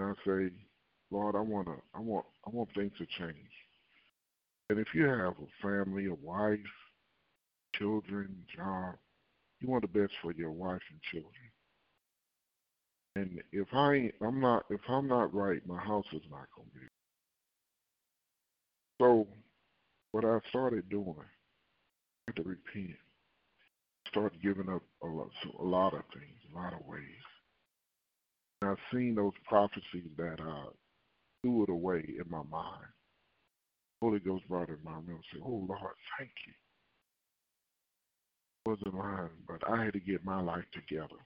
And 0.00 0.10
I 0.10 0.12
say, 0.26 0.50
Lord, 1.10 1.34
I 1.34 1.40
want 1.40 1.66
to, 1.68 1.76
I 1.94 2.00
want, 2.00 2.26
I 2.46 2.50
want 2.50 2.68
things 2.74 2.92
to 2.98 3.06
change. 3.18 3.50
And 4.68 4.78
if 4.78 4.88
you 4.94 5.04
have 5.04 5.34
a 5.34 5.62
family, 5.62 6.06
a 6.06 6.14
wife, 6.14 6.58
children, 7.74 8.36
job, 8.54 8.96
you 9.60 9.68
want 9.68 9.82
the 9.82 10.00
best 10.00 10.12
for 10.20 10.32
your 10.32 10.50
wife 10.50 10.80
and 10.90 11.00
children. 11.10 11.32
And 13.14 13.42
if 13.52 13.68
I, 13.72 14.10
I'm 14.26 14.40
not, 14.40 14.64
if 14.70 14.80
I'm 14.88 15.06
not 15.06 15.34
right, 15.34 15.60
my 15.66 15.78
house 15.78 16.06
is 16.12 16.22
not 16.30 16.46
gonna 16.56 16.68
be. 16.74 16.86
So, 19.00 19.26
what 20.12 20.24
I 20.24 20.38
started 20.48 20.88
doing, 20.88 21.14
I 21.18 21.24
had 22.28 22.36
to 22.36 22.42
repent. 22.42 22.96
Start 24.08 24.34
giving 24.42 24.68
up 24.68 24.82
a 25.02 25.06
lot, 25.06 25.30
a 25.58 25.62
lot 25.62 25.94
of 25.94 26.02
things, 26.12 26.38
a 26.52 26.56
lot 26.58 26.74
of 26.74 26.86
ways. 26.86 27.00
And 28.60 28.70
I've 28.70 28.76
seen 28.92 29.14
those 29.14 29.32
prophecies 29.48 30.10
that 30.16 30.38
uh, 30.40 30.70
threw 31.42 31.64
it 31.64 31.70
away 31.70 32.04
in 32.06 32.30
my 32.30 32.42
mind. 32.50 32.86
Holy 34.00 34.18
Ghost 34.18 34.48
brought 34.48 34.68
it 34.68 34.78
in 34.78 34.84
my 34.84 34.92
room 34.92 35.04
and 35.08 35.24
said, 35.32 35.42
Oh 35.44 35.66
Lord, 35.68 35.94
thank 36.18 36.30
you. 36.46 36.52
I 38.66 38.70
wasn't 38.70 38.94
mine, 38.94 39.30
but 39.46 39.68
I 39.68 39.84
had 39.84 39.92
to 39.94 40.00
get 40.00 40.24
my 40.24 40.40
life 40.40 40.64
together. 40.72 41.18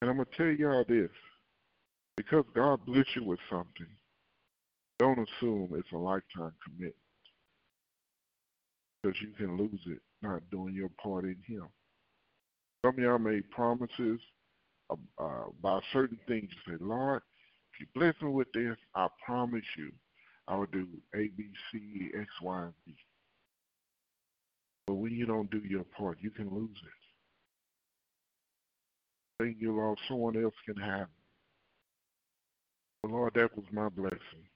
And 0.00 0.10
I'm 0.10 0.16
going 0.16 0.26
to 0.30 0.36
tell 0.36 0.46
y'all 0.46 0.84
this. 0.88 1.10
Because 2.16 2.44
God 2.54 2.80
bless 2.86 3.04
you 3.14 3.24
with 3.24 3.38
something, 3.50 3.86
don't 4.98 5.18
assume 5.18 5.70
it's 5.74 5.92
a 5.92 5.98
lifetime 5.98 6.52
commitment. 6.64 6.94
Because 9.02 9.20
you 9.20 9.32
can 9.36 9.58
lose 9.58 9.80
it 9.86 10.00
not 10.22 10.42
doing 10.50 10.74
your 10.74 10.90
part 11.02 11.24
in 11.24 11.36
Him. 11.46 11.68
Some 12.84 12.94
of 12.94 12.98
y'all 12.98 13.18
made 13.18 13.50
promises 13.50 14.20
uh, 14.90 14.94
about 15.58 15.82
certain 15.92 16.18
things. 16.28 16.50
You 16.66 16.72
say, 16.72 16.84
Lord, 16.84 17.22
if 17.72 17.80
you 17.80 17.86
bless 17.94 18.14
me 18.22 18.28
with 18.28 18.52
this, 18.52 18.76
I 18.94 19.08
promise 19.24 19.64
you 19.76 19.90
I 20.48 20.56
will 20.56 20.66
do 20.66 20.86
A, 21.14 21.28
B, 21.36 21.46
C, 21.72 22.10
X, 22.18 22.28
Y, 22.42 22.62
and 22.62 22.72
Z. 22.86 22.94
But 24.86 24.94
when 24.94 25.12
you 25.12 25.26
don't 25.26 25.50
do 25.50 25.58
your 25.58 25.84
part, 25.84 26.18
you 26.20 26.30
can 26.30 26.54
lose 26.54 26.78
it. 26.82 26.88
Thank 29.42 29.56
you, 29.60 29.76
Lord, 29.76 29.98
someone 30.08 30.42
else 30.42 30.54
can 30.64 30.76
have 30.76 31.08
it. 31.08 33.10
Lord, 33.10 33.34
that 33.34 33.56
was 33.56 33.66
my 33.72 33.88
blessing. 33.88 34.48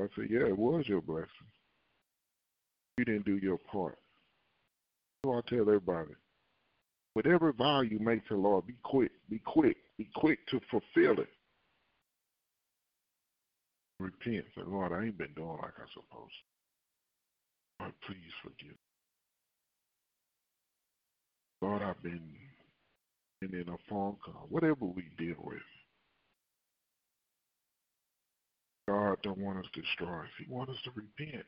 I 0.00 0.06
said, 0.14 0.28
yeah, 0.30 0.46
it 0.46 0.56
was 0.56 0.84
your 0.86 1.02
blessing. 1.02 1.28
You 2.96 3.04
didn't 3.04 3.26
do 3.26 3.36
your 3.36 3.58
part. 3.58 3.98
So 5.24 5.34
I 5.34 5.40
tell 5.48 5.60
everybody, 5.60 6.12
whatever 7.12 7.52
vow 7.52 7.82
you 7.82 7.98
make 7.98 8.26
to 8.28 8.34
the 8.34 8.40
Lord, 8.40 8.66
be 8.66 8.76
quick, 8.82 9.10
be 9.28 9.38
quick, 9.44 9.76
be 9.98 10.08
quick 10.14 10.38
to 10.48 10.60
fulfill 10.70 11.20
it. 11.20 11.28
Repent. 13.98 14.46
Say, 14.54 14.62
Lord, 14.66 14.92
I 14.92 15.04
ain't 15.04 15.18
been 15.18 15.34
doing 15.36 15.58
like 15.60 15.74
I 15.76 15.84
supposed. 15.92 16.32
Lord, 17.80 17.92
please 18.06 18.32
forgive. 18.42 18.76
Lord, 21.60 21.82
I've 21.82 22.02
been 22.02 22.22
in 23.42 23.68
a 23.68 23.76
phone 23.90 24.16
call, 24.24 24.46
whatever 24.48 24.86
we 24.86 25.04
deal 25.18 25.36
with. 25.44 25.58
God, 28.88 29.18
don't 29.22 29.38
want 29.38 29.58
us 29.58 29.70
destroyed. 29.74 30.28
He 30.38 30.46
wants 30.50 30.72
us 30.72 30.78
to 30.84 30.90
repent. 30.94 31.44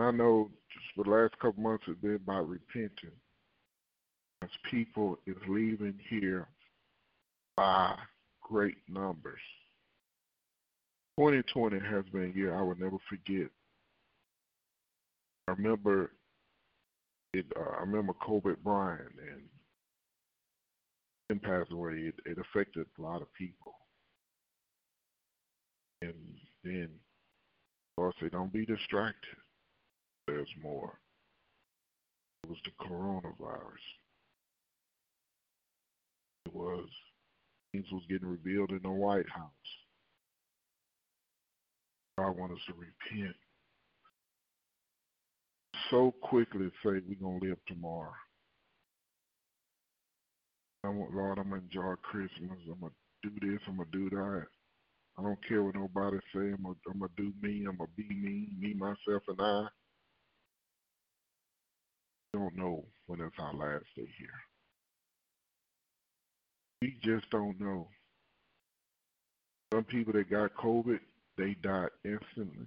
I 0.00 0.10
know 0.10 0.50
just 0.72 0.86
for 0.94 1.04
the 1.04 1.10
last 1.10 1.38
couple 1.38 1.62
months 1.62 1.84
it's 1.88 2.00
been 2.00 2.14
about 2.14 2.48
repenting. 2.48 3.10
As 4.42 4.50
people 4.70 5.18
is 5.26 5.36
leaving 5.48 5.98
here 6.08 6.46
by 7.56 7.96
great 8.42 8.76
numbers. 8.88 9.40
2020 11.18 11.80
has 11.80 12.04
been 12.12 12.30
a 12.32 12.38
year 12.38 12.56
I 12.56 12.62
will 12.62 12.76
never 12.78 12.98
forget. 13.08 13.50
I 15.48 15.52
remember 15.52 16.12
it. 17.34 17.46
Uh, 17.56 17.76
I 17.78 17.80
remember 17.80 18.12
Kobe 18.12 18.54
Bryant 18.62 19.10
and 19.18 19.42
him 21.28 21.40
passed 21.40 21.72
away. 21.72 21.94
It, 21.94 22.14
it 22.24 22.38
affected 22.38 22.86
a 22.98 23.02
lot 23.02 23.22
of 23.22 23.32
people, 23.34 23.74
and 26.02 26.14
then 26.62 26.88
Lord 27.96 28.14
said, 28.20 28.32
"Don't 28.32 28.52
be 28.52 28.64
distracted. 28.64 29.36
There's 30.28 30.54
more." 30.62 31.00
It 32.44 32.50
was 32.50 32.58
the 32.64 32.70
coronavirus. 32.86 33.84
It 36.46 36.54
was 36.54 36.88
things 37.72 37.86
was 37.92 38.04
getting 38.08 38.28
revealed 38.28 38.70
in 38.70 38.80
the 38.82 38.90
White 38.90 39.28
House. 39.28 39.50
God 42.18 42.36
wants 42.36 42.54
us 42.54 42.66
to 42.66 42.74
repent 42.74 43.36
so 45.90 46.12
quickly 46.22 46.68
say 46.82 47.00
we're 47.06 47.14
gonna 47.20 47.38
live 47.42 47.58
tomorrow. 47.66 48.12
I 50.84 50.88
want 50.88 51.14
Lord, 51.14 51.38
I'm 51.38 51.50
gonna 51.50 51.62
enjoy 51.62 51.94
Christmas. 52.02 52.58
I'm 52.66 52.80
gonna 52.80 52.92
do 53.22 53.30
this. 53.40 53.60
I'm 53.66 53.76
gonna 53.76 53.88
do 53.92 54.10
that. 54.10 54.46
I 55.18 55.22
don't 55.22 55.38
care 55.48 55.62
what 55.62 55.74
nobody 55.74 56.18
say. 56.32 56.52
I'm 56.52 56.62
gonna, 56.62 56.74
I'm 56.90 57.00
gonna 57.00 57.12
do 57.16 57.32
me. 57.42 57.66
I'm 57.68 57.76
gonna 57.76 57.90
be 57.96 58.08
me, 58.08 58.48
me, 58.58 58.74
myself, 58.74 59.22
and 59.28 59.40
I. 59.40 59.66
Don't 62.38 62.56
know 62.56 62.84
when 63.06 63.20
it's 63.20 63.34
our 63.40 63.52
last 63.52 63.86
day 63.96 64.06
here. 64.16 64.28
We 66.80 66.96
just 67.02 67.28
don't 67.30 67.60
know. 67.60 67.88
Some 69.74 69.82
people 69.82 70.12
that 70.12 70.30
got 70.30 70.54
COVID, 70.54 71.00
they 71.36 71.56
died 71.64 71.88
instantly. 72.04 72.66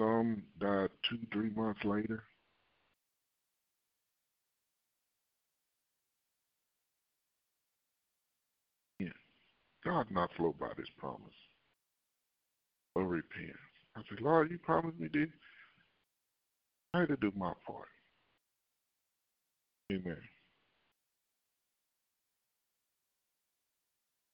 Some 0.00 0.44
died 0.60 0.90
two, 1.08 1.18
three 1.32 1.50
months 1.50 1.80
later. 1.84 2.22
Yeah. 9.00 9.08
God 9.84 10.06
not 10.12 10.30
slow 10.36 10.54
by 10.60 10.68
his 10.76 10.86
promise. 10.98 11.18
Or 12.94 13.08
repent. 13.08 13.56
I 13.96 14.02
said, 14.08 14.20
Lord, 14.20 14.52
you 14.52 14.58
promised 14.58 15.00
me 15.00 15.08
this. 15.12 15.28
I 16.94 17.00
had 17.00 17.08
to 17.08 17.16
do 17.16 17.32
my 17.36 17.52
part. 17.66 17.88
Amen. 19.90 20.16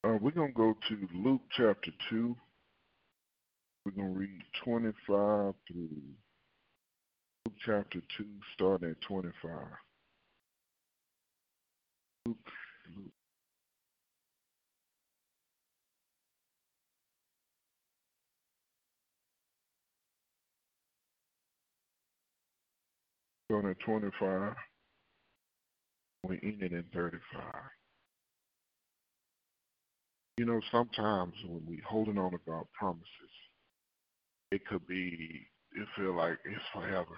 Uh, 0.05 0.19
we're 0.21 0.31
going 0.33 0.49
to 0.53 0.55
go 0.55 0.75
to 0.89 1.09
Luke 1.15 1.43
chapter 1.57 1.91
2. 2.11 2.37
We're 3.85 3.93
going 3.93 4.15
to 4.15 4.19
read 4.19 4.43
25 4.65 4.95
through 5.69 5.89
Luke 7.47 7.57
chapter 7.65 8.01
2, 8.19 8.25
starting 8.55 8.91
at 8.91 9.01
25. 9.03 9.51
Luke, 12.27 12.37
Luke. 12.97 13.13
Starting 23.51 23.71
at 23.71 23.81
25, 23.87 24.55
we 26.29 26.41
ended 26.43 26.73
in 26.73 26.85
35. 26.95 27.43
You 30.39 30.45
know, 30.45 30.61
sometimes 30.71 31.33
when 31.47 31.63
we 31.67 31.81
holding 31.89 32.19
on 32.19 32.33
to 32.33 32.39
God's 32.47 32.69
promises, 32.79 33.07
it 34.53 34.67
could 34.67 34.87
be 34.87 35.47
it 35.75 35.89
feel 35.97 36.15
like 36.15 36.39
it's 36.45 36.63
forever. 36.73 37.17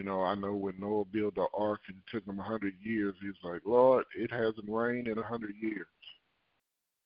You 0.00 0.06
know, 0.06 0.22
I 0.22 0.34
know 0.34 0.54
when 0.54 0.80
Noah 0.80 1.04
built 1.04 1.36
the 1.36 1.46
ark 1.56 1.80
and 1.88 1.96
it 1.96 2.10
took 2.10 2.26
him 2.26 2.40
a 2.40 2.42
hundred 2.42 2.74
years, 2.82 3.14
he's 3.20 3.32
like, 3.44 3.60
Lord, 3.64 4.04
it 4.18 4.30
hasn't 4.30 4.68
rained 4.68 5.08
in 5.08 5.18
a 5.18 5.22
hundred 5.22 5.54
years. 5.60 5.86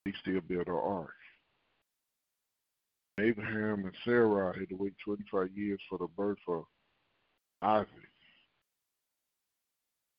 He 0.05 0.13
still 0.23 0.41
built 0.41 0.69
an 0.69 0.75
ark. 0.75 1.11
Abraham 3.19 3.85
and 3.85 3.95
Sarah 4.05 4.57
had 4.59 4.69
to 4.69 4.77
wait 4.77 4.95
25 5.05 5.49
years 5.55 5.81
for 5.89 5.99
the 5.99 6.07
birth 6.17 6.39
of 6.49 6.65
Isaac. 7.63 7.89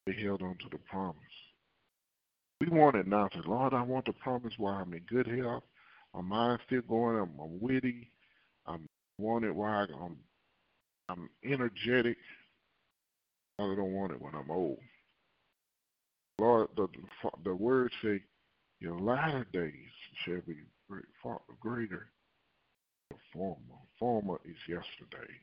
They 0.07 0.13
held 0.23 0.41
on 0.41 0.57
to 0.57 0.69
the 0.71 0.79
promise. 0.89 1.15
We 2.59 2.69
want 2.69 2.95
it 2.95 3.05
now. 3.05 3.27
To, 3.27 3.41
Lord, 3.41 3.75
I 3.75 3.83
want 3.83 4.05
the 4.05 4.13
promise 4.13 4.53
while 4.57 4.73
I'm 4.73 4.93
in 4.93 5.03
good 5.07 5.27
health 5.27 5.63
my 6.17 6.21
mind's 6.21 6.63
still 6.65 6.81
going. 6.81 7.17
I'm, 7.17 7.31
I'm 7.39 7.59
witty. 7.59 8.11
I'm 8.65 8.87
wanted 9.19 9.51
while 9.51 9.87
I'm 10.01 10.17
I'm 11.09 11.29
energetic. 11.43 12.17
I 13.59 13.63
don't 13.63 13.93
want 13.93 14.11
it 14.11 14.21
when 14.21 14.35
I'm 14.35 14.51
old. 14.51 14.79
Lord, 16.39 16.69
the 16.75 16.87
the 17.43 17.55
word 17.55 17.91
say, 18.01 18.21
your 18.79 18.99
latter 18.99 19.45
days 19.53 19.91
shall 20.23 20.41
be 20.47 20.57
far 21.21 21.41
greater 21.59 22.07
than 23.09 23.19
former. 23.31 23.57
Former 23.99 24.39
is 24.45 24.57
yesterday. 24.67 25.33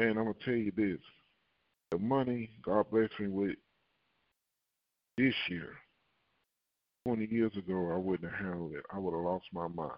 And 0.00 0.18
I'm 0.18 0.24
gonna 0.24 0.34
tell 0.44 0.54
you 0.54 0.72
this: 0.74 1.00
the 1.94 2.00
money 2.00 2.50
God 2.64 2.86
bless 2.90 3.08
me 3.20 3.28
with 3.28 3.54
this 5.16 5.34
year 5.48 5.70
20 7.06 7.26
years 7.26 7.52
ago, 7.56 7.92
I 7.94 7.98
wouldn't 7.98 8.32
have 8.32 8.40
handled 8.46 8.72
it. 8.72 8.84
I 8.92 8.98
would 8.98 9.14
have 9.14 9.22
lost 9.22 9.44
my 9.52 9.68
mind. 9.68 9.92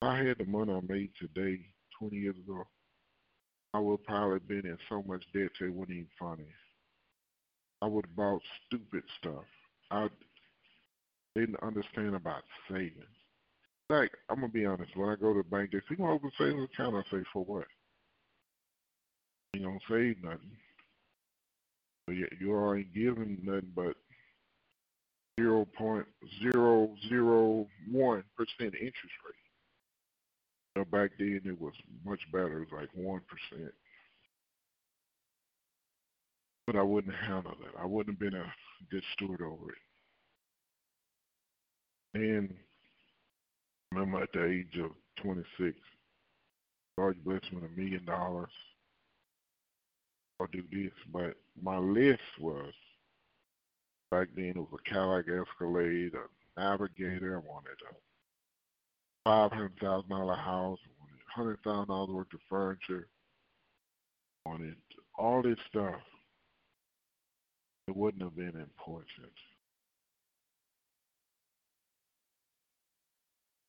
If 0.00 0.08
I 0.08 0.16
had 0.18 0.38
the 0.38 0.46
money 0.46 0.72
I 0.72 0.80
made 0.88 1.10
today, 1.20 1.60
20 1.98 2.16
years 2.16 2.36
ago, 2.36 2.62
I 3.74 3.80
would 3.80 4.02
probably 4.04 4.38
been 4.38 4.64
in 4.64 4.78
so 4.88 5.02
much 5.02 5.24
debt 5.34 5.50
it 5.60 5.74
wasn't 5.74 5.90
even 5.90 6.08
funny. 6.18 6.46
I 7.82 7.86
would 7.86 8.06
have 8.06 8.16
bought 8.16 8.40
stupid 8.66 9.02
stuff. 9.20 9.44
I 9.90 10.08
didn't 11.36 11.62
understand 11.62 12.14
about 12.14 12.44
savings. 12.70 12.94
Like, 13.90 14.12
I'm 14.30 14.36
gonna 14.36 14.48
be 14.48 14.64
honest, 14.64 14.96
when 14.96 15.10
I 15.10 15.16
go 15.16 15.34
to 15.34 15.42
the 15.42 15.48
bank, 15.48 15.72
they 15.72 15.78
say, 15.80 15.84
You 15.90 15.96
gonna 15.96 16.14
open 16.14 16.30
a 16.30 16.42
savings 16.42 16.68
account? 16.72 16.96
I 16.96 17.02
say, 17.10 17.24
For 17.32 17.44
what? 17.44 17.66
You 19.54 19.62
don't 19.62 19.82
save 19.88 20.22
nothing. 20.22 20.56
But 22.06 22.16
yet 22.16 22.30
you 22.40 22.74
ain't 22.74 22.94
giving 22.94 23.38
nothing 23.42 23.72
but 23.74 23.96
0.001% 25.38 26.06
interest 28.58 29.14
rate. 29.26 29.34
Know, 30.76 30.84
back 30.84 31.10
then 31.18 31.40
it 31.44 31.60
was 31.60 31.74
much 32.04 32.20
better, 32.32 32.62
it 32.62 32.70
was 32.70 32.72
like 32.72 32.88
1%. 32.96 33.20
But 36.66 36.76
I 36.76 36.82
wouldn't 36.82 37.14
handle 37.14 37.52
it. 37.52 37.74
I 37.80 37.86
wouldn't 37.86 38.16
have 38.16 38.30
been 38.30 38.40
a 38.40 38.52
good 38.90 39.02
steward 39.14 39.40
over 39.40 39.70
it. 39.70 39.78
And 42.14 42.52
remember 43.92 44.22
at 44.22 44.32
the 44.32 44.44
age 44.44 44.76
of 44.82 44.90
26, 45.22 45.76
God 46.98 47.14
blessed 47.24 47.52
with 47.52 47.64
a 47.64 47.80
million 47.80 48.04
dollars. 48.04 48.50
I'll 50.40 50.46
do 50.52 50.62
this, 50.72 50.92
but 51.12 51.34
my 51.60 51.78
list 51.78 52.20
was 52.38 52.72
Back 54.10 54.28
then, 54.34 54.54
it 54.56 54.56
was 54.56 54.68
a 54.72 54.88
Cadillac 54.88 55.26
Escalade, 55.28 56.12
a 56.14 56.60
Navigator. 56.60 57.36
I 57.36 57.46
wanted 57.46 57.76
a 57.90 57.94
five 59.24 59.52
hundred 59.52 59.78
thousand 59.80 60.08
dollar 60.08 60.34
house. 60.34 60.78
I 60.82 60.90
wanted 60.98 61.20
hundred 61.34 61.62
thousand 61.62 61.88
dollars 61.88 62.10
worth 62.10 62.32
of 62.32 62.40
furniture. 62.48 63.08
I 64.46 64.50
wanted 64.50 64.76
all 65.18 65.42
this 65.42 65.58
stuff. 65.68 66.00
It 67.86 67.96
wouldn't 67.96 68.22
have 68.22 68.36
been 68.36 68.58
important. 68.58 69.32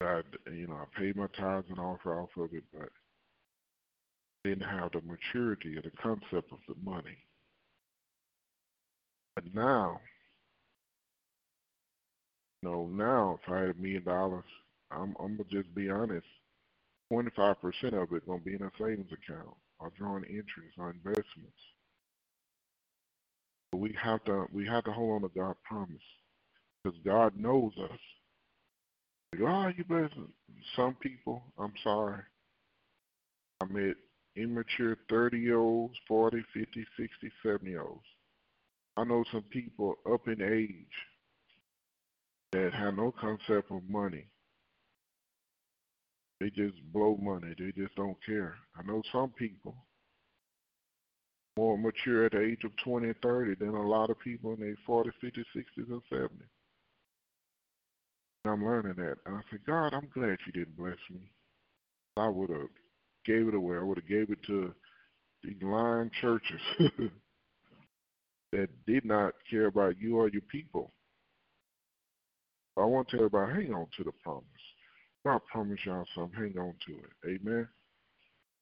I, 0.01 0.21
you 0.51 0.67
know, 0.67 0.75
I 0.75 0.97
paid 0.97 1.17
my 1.17 1.27
tithes 1.37 1.67
and 1.69 1.79
offer 1.79 2.21
off 2.21 2.29
of 2.37 2.53
it, 2.53 2.63
but 2.73 2.89
didn't 4.43 4.67
have 4.67 4.91
the 4.91 5.01
maturity 5.01 5.77
of 5.77 5.83
the 5.83 5.91
concept 6.01 6.51
of 6.51 6.59
the 6.67 6.75
money. 6.83 7.17
But 9.35 9.53
now, 9.53 9.99
know, 12.63 12.87
now 12.87 13.39
if 13.41 13.51
I 13.51 13.59
had 13.59 13.69
a 13.69 13.73
million 13.75 14.03
dollars, 14.03 14.45
I'm 14.91 15.15
I'm 15.19 15.37
gonna 15.37 15.49
just 15.51 15.73
be 15.75 15.89
honest. 15.89 16.27
Twenty 17.11 17.31
five 17.35 17.59
percent 17.61 17.93
of 17.93 18.11
it 18.13 18.27
gonna 18.27 18.39
be 18.39 18.55
in 18.55 18.61
a 18.61 18.71
savings 18.77 19.11
account 19.11 19.55
or 19.79 19.91
drawing 19.97 20.23
interest 20.23 20.77
on 20.77 20.95
investments. 20.95 21.57
But 23.71 23.79
we 23.79 23.95
have 24.01 24.23
to 24.25 24.45
we 24.51 24.65
have 24.67 24.83
to 24.85 24.91
hold 24.91 25.15
on 25.15 25.29
to 25.29 25.35
God's 25.35 25.59
promise. 25.63 25.97
Because 26.83 26.99
God 27.03 27.37
knows 27.37 27.73
us. 27.83 27.99
God, 29.37 29.65
oh, 29.65 29.71
you 29.77 29.83
blessing 29.83 30.29
some 30.75 30.95
people. 30.95 31.43
I'm 31.57 31.73
sorry. 31.83 32.21
I 33.61 33.65
met 33.65 33.95
immature 34.35 34.97
30 35.09 35.39
year 35.39 35.59
olds, 35.59 35.95
40, 36.07 36.43
50, 36.53 36.85
60, 36.97 37.31
70 37.43 37.69
year 37.69 37.81
olds. 37.81 38.05
I 38.97 39.03
know 39.03 39.23
some 39.31 39.43
people 39.49 39.95
up 40.11 40.27
in 40.27 40.41
age 40.41 40.85
that 42.51 42.73
have 42.73 42.95
no 42.95 43.13
concept 43.19 43.71
of 43.71 43.81
money. 43.89 44.25
They 46.39 46.49
just 46.49 46.75
blow 46.93 47.17
money. 47.21 47.53
They 47.57 47.71
just 47.71 47.95
don't 47.95 48.17
care. 48.25 48.55
I 48.77 48.85
know 48.85 49.01
some 49.11 49.29
people 49.31 49.75
more 51.59 51.77
mature 51.77 52.25
at 52.25 52.31
the 52.31 52.41
age 52.41 52.63
of 52.63 52.71
20 52.85 53.07
and 53.07 53.15
30 53.21 53.55
than 53.55 53.75
a 53.75 53.87
lot 53.87 54.09
of 54.09 54.17
people 54.19 54.53
in 54.53 54.61
their 54.61 54.77
40s, 54.87 55.11
50s, 55.21 55.43
60s, 55.53 55.89
and 55.89 56.01
70s. 56.09 56.29
And 58.45 58.53
I'm 58.53 58.63
learning 58.63 58.95
that. 58.95 59.17
And 59.25 59.35
I 59.35 59.41
said, 59.49 59.59
God, 59.67 59.93
I'm 59.93 60.07
glad 60.13 60.37
you 60.45 60.53
didn't 60.53 60.77
bless 60.77 60.97
me. 61.11 61.29
I 62.15 62.29
would 62.29 62.49
have 62.49 62.69
gave 63.25 63.47
it 63.47 63.53
away. 63.53 63.77
I 63.77 63.83
would 63.83 63.97
have 63.97 64.07
gave 64.07 64.29
it 64.29 64.43
to 64.47 64.73
the 65.43 65.65
lying 65.65 66.11
churches 66.21 66.61
that 68.51 68.69
did 68.85 69.05
not 69.05 69.33
care 69.49 69.67
about 69.67 69.99
you 69.99 70.17
or 70.17 70.29
your 70.29 70.41
people. 70.51 70.91
I 72.77 72.85
want 72.85 73.09
to 73.09 73.17
tell 73.17 73.25
everybody, 73.25 73.65
hang 73.65 73.73
on 73.73 73.87
to 73.97 74.03
the 74.03 74.11
promise. 74.23 74.43
God 75.25 75.41
promise 75.51 75.79
y'all 75.85 76.05
something. 76.15 76.39
Hang 76.39 76.57
on 76.57 76.73
to 76.87 76.93
it. 76.93 77.41
Amen. 77.43 77.67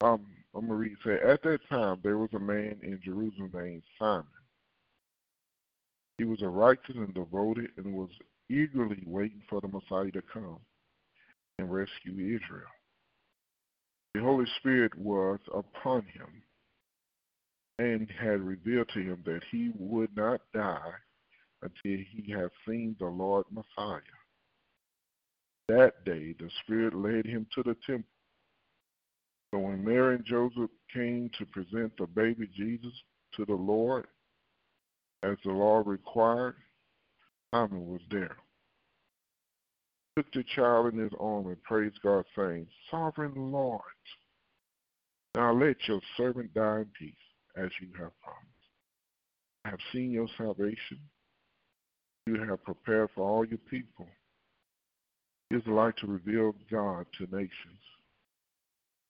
Um, 0.02 0.26
I'm 0.56 0.68
going 0.68 0.68
to 0.68 0.74
read 0.76 0.98
say, 1.06 1.20
At 1.28 1.44
that 1.44 1.60
time, 1.70 2.00
there 2.04 2.18
was 2.18 2.30
a 2.34 2.40
man 2.40 2.78
in 2.82 3.00
Jerusalem 3.04 3.52
named 3.54 3.84
Simon. 4.00 4.26
He 6.18 6.26
was 6.26 6.42
a 6.42 6.50
righteous 6.50 6.96
and 6.96 7.14
devoted 7.14 7.70
and 7.78 7.94
was 7.94 8.10
eagerly 8.50 9.04
waiting 9.06 9.42
for 9.50 9.62
the 9.62 9.68
Messiah 9.68 10.12
to 10.12 10.22
come 10.34 10.58
and 11.60 11.72
rescue 11.72 12.14
Israel. 12.14 12.66
The 14.14 14.22
Holy 14.22 14.46
Spirit 14.60 14.96
was 14.98 15.40
upon 15.54 16.04
him 16.04 16.44
and 17.80 18.10
had 18.20 18.42
revealed 18.42 18.90
to 18.94 19.00
him 19.00 19.22
that 19.26 19.42
he 19.52 19.72
would 19.78 20.16
not 20.16 20.42
die 20.54 20.94
until 21.62 22.04
he 22.12 22.32
had 22.32 22.50
seen 22.68 22.96
the 23.00 23.06
Lord 23.06 23.46
Messiah. 23.52 24.02
That 25.68 26.06
day 26.06 26.34
the 26.40 26.50
Spirit 26.64 26.94
led 26.96 27.26
him 27.26 27.46
to 27.54 27.64
the 27.64 27.76
temple. 27.86 28.10
So 29.52 29.60
when 29.60 29.84
Mary 29.84 30.16
and 30.16 30.26
Joseph 30.26 30.72
came 30.94 31.30
to 31.38 31.46
present 31.46 31.94
the 31.98 32.08
baby 32.08 32.50
Jesus 32.56 32.94
to 33.36 33.46
the 33.46 33.54
Lord, 33.54 34.08
as 35.24 35.38
the 35.44 35.52
law 35.52 35.84
required, 35.86 36.56
Simon 37.54 37.88
was 37.88 38.02
there. 38.10 38.38
Took 40.18 40.34
the 40.34 40.44
child 40.56 40.92
in 40.94 41.00
his 41.00 41.12
arms 41.20 41.46
and 41.46 41.62
praised 41.62 42.00
God, 42.02 42.26
saying, 42.36 42.66
Sovereign 42.90 43.36
Lord, 43.36 43.82
now 45.36 45.54
let 45.54 45.76
your 45.88 46.02
servant 46.18 46.52
die 46.56 46.80
in 46.80 46.88
peace, 46.98 47.14
as 47.56 47.70
you 47.80 47.90
have 48.00 48.20
promised. 48.24 48.48
I 49.64 49.70
have 49.70 49.80
seen 49.94 50.10
your 50.10 50.28
salvation. 50.36 50.98
You 52.26 52.44
have 52.50 52.64
prepared 52.64 53.10
for 53.14 53.30
all 53.30 53.46
your 53.46 53.60
people. 53.70 54.08
He 55.52 55.58
is 55.58 55.64
the 55.66 55.74
light 55.74 55.96
to 55.98 56.08
reveal 56.08 56.56
God 56.72 57.06
to 57.20 57.36
nations. 57.36 57.84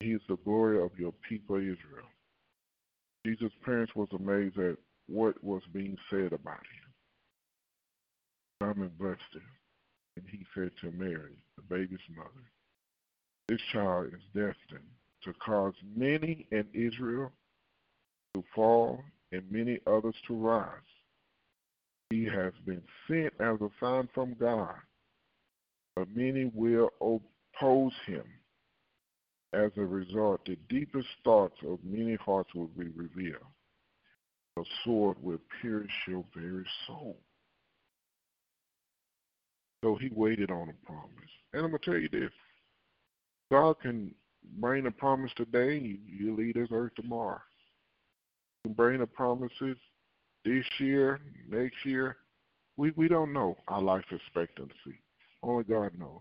He 0.02 0.08
is 0.08 0.22
the 0.28 0.36
glory 0.44 0.84
of 0.84 0.92
your 1.00 1.14
people 1.30 1.56
Israel. 1.56 2.10
Jesus' 3.26 3.54
parents 3.64 3.96
was 3.96 4.10
amazed 4.12 4.58
at 4.58 4.76
what 5.08 5.42
was 5.42 5.62
being 5.72 5.98
said 6.10 6.34
about 6.34 6.60
him. 6.60 6.92
Simon 8.62 8.92
blessed 9.00 9.22
him, 9.34 9.42
and 10.18 10.26
he 10.32 10.44
said 10.56 10.72
to 10.82 10.92
Mary, 10.92 11.38
the 11.56 11.62
baby's 11.62 12.00
mother, 12.16 12.30
This 13.48 13.62
child 13.72 14.08
is 14.08 14.22
destined 14.34 14.90
to 15.24 15.34
cause 15.34 15.76
many 15.96 16.48
in 16.52 16.66
Israel 16.74 17.32
to 18.34 18.44
fall 18.56 19.00
and 19.32 19.44
many 19.52 19.80
others 19.86 20.16
to 20.28 20.34
rise. 20.36 20.70
He 22.10 22.26
has 22.26 22.54
been 22.66 22.82
sent 23.08 23.34
as 23.40 23.62
a 23.62 23.70
sign 23.80 24.10
from 24.16 24.36
God, 24.40 24.76
but 25.96 26.08
many 26.16 26.52
will 26.54 26.90
oppose 27.00 27.94
him. 28.08 28.24
As 29.54 29.72
a 29.78 29.86
result, 29.86 30.46
the 30.46 30.58
deepest 30.68 31.08
thoughts 31.24 31.58
of 31.68 31.80
many 31.84 32.16
hearts 32.16 32.50
will 32.56 32.70
be 32.70 32.88
revealed. 32.88 33.42
A 34.58 34.64
sword 34.84 35.18
will 35.22 35.40
pierce 35.62 35.92
your 36.08 36.26
very 36.36 36.66
soul. 36.88 37.18
So 39.88 39.96
he 39.96 40.10
waited 40.14 40.52
on 40.52 40.68
a 40.68 40.86
promise. 40.86 41.32
And 41.54 41.64
I'm 41.64 41.70
going 41.70 41.80
to 41.82 41.86
tell 41.92 41.98
you 41.98 42.10
this 42.10 42.32
God 43.50 43.80
can 43.80 44.14
bring 44.60 44.86
a 44.86 44.92
promise 44.92 45.32
today, 45.38 45.98
you, 46.06 46.36
leave 46.36 46.56
this 46.56 46.68
earth 46.74 46.92
tomorrow. 46.98 47.40
You 48.66 48.70
can 48.70 48.74
bring 48.74 49.00
the 49.00 49.08
promises 49.08 49.78
this 50.44 50.66
year, 50.80 51.22
next 51.50 51.86
year. 51.86 52.18
We, 52.76 52.92
we 52.98 53.08
don't 53.08 53.32
know 53.32 53.56
our 53.70 53.82
life 53.82 54.04
expectancy. 54.12 55.00
Only 55.42 55.64
God 55.64 55.92
knows. 55.98 56.20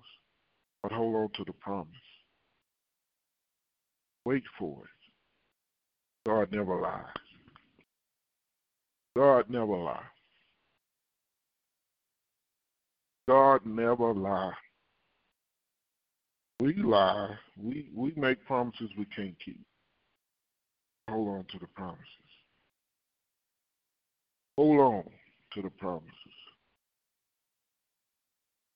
But 0.85 0.93
hold 0.93 1.17
on 1.17 1.31
to 1.35 1.45
the 1.45 1.53
promise. 1.55 1.89
Wait 4.25 4.45
for 4.57 4.85
it. 4.85 6.31
God 6.31 6.53
never 6.53 6.81
lies. 6.81 7.05
God 9.17 9.51
never 9.51 9.77
lies. 9.77 10.16
God 13.29 13.67
never 13.67 14.15
lies. 14.15 14.53
We 16.61 16.75
lie. 16.75 17.35
We 17.61 17.91
we 17.95 18.13
make 18.17 18.45
promises 18.47 18.91
we 18.97 19.05
can't 19.07 19.37
keep. 19.45 19.61
Hold 21.09 21.29
on 21.29 21.45
to 21.53 21.59
the 21.59 21.67
promises. 21.67 22.01
Hold 24.57 24.81
on 24.81 25.05
to 25.53 25.63
the 25.63 25.71
promises. 25.71 26.13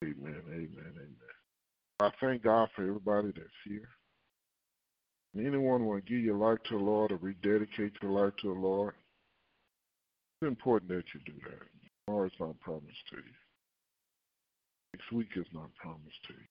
Amen. 0.04 0.42
Amen. 0.48 0.92
Amen. 0.96 1.16
I 2.00 2.10
thank 2.20 2.42
God 2.42 2.68
for 2.74 2.82
everybody 2.82 3.32
that's 3.34 3.48
here. 3.64 3.88
Anyone 5.36 5.84
want 5.84 6.04
to 6.04 6.12
give 6.12 6.24
your 6.24 6.36
life 6.36 6.58
to 6.64 6.78
the 6.78 6.84
Lord 6.84 7.12
or 7.12 7.16
rededicate 7.16 7.92
your 8.02 8.10
life 8.10 8.32
to 8.42 8.52
the 8.52 8.60
Lord? 8.60 8.94
It's 10.40 10.48
important 10.48 10.90
that 10.90 11.04
you 11.14 11.20
do 11.24 11.38
that. 11.44 11.60
Tomorrow 12.06 12.26
is 12.26 12.32
not 12.40 12.58
promised 12.60 13.08
to 13.10 13.16
you. 13.16 13.49
Next 14.94 15.12
week 15.12 15.28
is 15.36 15.46
not 15.52 15.74
promised 15.76 16.22
to 16.26 16.32
you. 16.32 16.48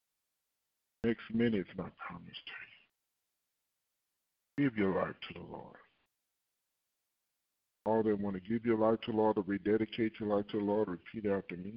Next 1.04 1.22
minute 1.32 1.66
is 1.70 1.78
not 1.78 1.96
promised 1.96 2.46
to 2.46 2.52
you. 4.62 4.68
Give 4.68 4.76
your 4.76 4.94
life 4.94 5.16
to 5.28 5.34
the 5.34 5.46
Lord. 5.50 5.76
All 7.86 8.02
that 8.02 8.20
want 8.20 8.36
to 8.36 8.48
give 8.48 8.66
your 8.66 8.78
life 8.78 9.00
to 9.02 9.12
the 9.12 9.16
Lord 9.16 9.38
or 9.38 9.44
rededicate 9.46 10.12
your 10.20 10.36
life 10.36 10.46
to 10.48 10.58
the 10.58 10.64
Lord, 10.64 10.88
repeat 10.88 11.30
after 11.30 11.56
me. 11.56 11.74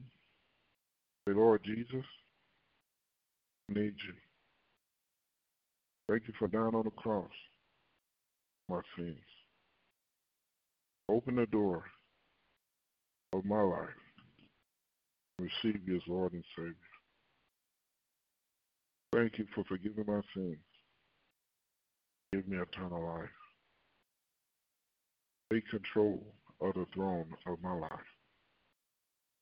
Say, 1.27 1.33
Lord 1.33 1.63
Jesus, 1.63 2.05
I 3.69 3.73
need 3.73 3.95
you. 4.05 4.13
Thank 6.09 6.27
you 6.27 6.33
for 6.37 6.49
dying 6.49 6.75
on 6.75 6.83
the 6.83 6.91
cross. 6.91 7.31
My 8.67 8.81
sins. 8.97 9.17
Open 11.09 11.35
the 11.35 11.45
door 11.45 11.85
of 13.31 13.45
my 13.45 13.61
life. 13.61 14.02
Receive 15.43 15.81
you 15.85 15.97
as 15.97 16.01
Lord 16.07 16.31
and 16.31 16.43
Savior. 16.55 16.73
Thank 19.13 19.37
you 19.39 19.45
for 19.53 19.65
forgiving 19.65 20.05
my 20.07 20.21
sins. 20.33 20.55
Give 22.31 22.47
me 22.47 22.57
eternal 22.57 23.05
life. 23.05 23.29
Take 25.51 25.67
control 25.69 26.23
of 26.61 26.75
the 26.75 26.85
throne 26.93 27.25
of 27.45 27.61
my 27.61 27.73
life. 27.73 27.91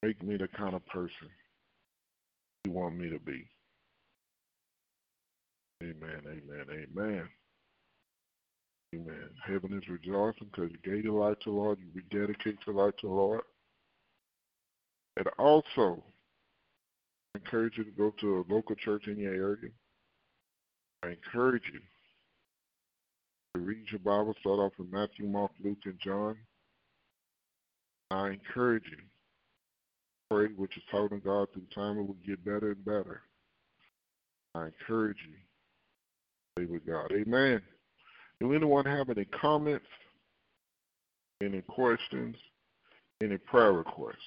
Make 0.01 0.23
me 0.23 0.37
the 0.37 0.47
kind 0.47 0.73
of 0.73 0.83
person 0.87 1.29
you 2.65 2.71
want 2.71 2.97
me 2.97 3.09
to 3.11 3.19
be. 3.19 3.47
Amen, 5.83 6.21
amen, 6.25 6.65
amen. 6.71 7.29
Amen. 8.95 9.29
Heaven 9.45 9.73
is 9.73 9.87
rejoicing 9.87 10.49
because 10.51 10.71
you 10.71 10.77
gave 10.83 11.05
your 11.05 11.27
life 11.27 11.37
to 11.43 11.51
the 11.51 11.55
Lord. 11.55 11.77
You 11.79 11.91
rededicate 11.93 12.57
your 12.65 12.75
life 12.75 12.95
to 13.01 13.07
the 13.07 13.13
Lord. 13.13 13.41
And 15.17 15.27
also, 15.37 16.03
I 17.35 17.39
encourage 17.39 17.77
you 17.77 17.83
to 17.83 17.91
go 17.91 18.13
to 18.21 18.37
a 18.37 18.53
local 18.53 18.75
church 18.75 19.07
in 19.07 19.17
your 19.17 19.33
area. 19.33 19.71
I 21.03 21.09
encourage 21.09 21.63
you 21.73 21.79
to 23.55 23.61
read 23.61 23.85
your 23.91 23.99
Bible, 23.99 24.33
start 24.39 24.59
off 24.59 24.73
with 24.77 24.91
Matthew, 24.91 25.25
Mark, 25.25 25.51
Luke, 25.63 25.79
and 25.85 25.99
John. 25.99 26.37
I 28.09 28.29
encourage 28.29 28.83
you 28.89 28.97
pray, 30.31 30.47
which 30.55 30.77
is 30.77 30.83
talking 30.89 31.19
to 31.19 31.25
God 31.25 31.47
through 31.53 31.63
time, 31.75 31.97
it 31.99 32.07
will 32.07 32.15
get 32.25 32.43
better 32.45 32.71
and 32.71 32.85
better. 32.85 33.21
I 34.55 34.67
encourage 34.67 35.17
you 35.27 35.35
stay 36.57 36.71
with 36.71 36.85
God. 36.85 37.11
Amen. 37.11 37.61
Do 38.39 38.53
anyone 38.53 38.85
have 38.85 39.09
any 39.09 39.25
comments, 39.25 39.85
any 41.43 41.61
questions, 41.61 42.35
any 43.21 43.37
prayer 43.37 43.73
requests? 43.73 44.17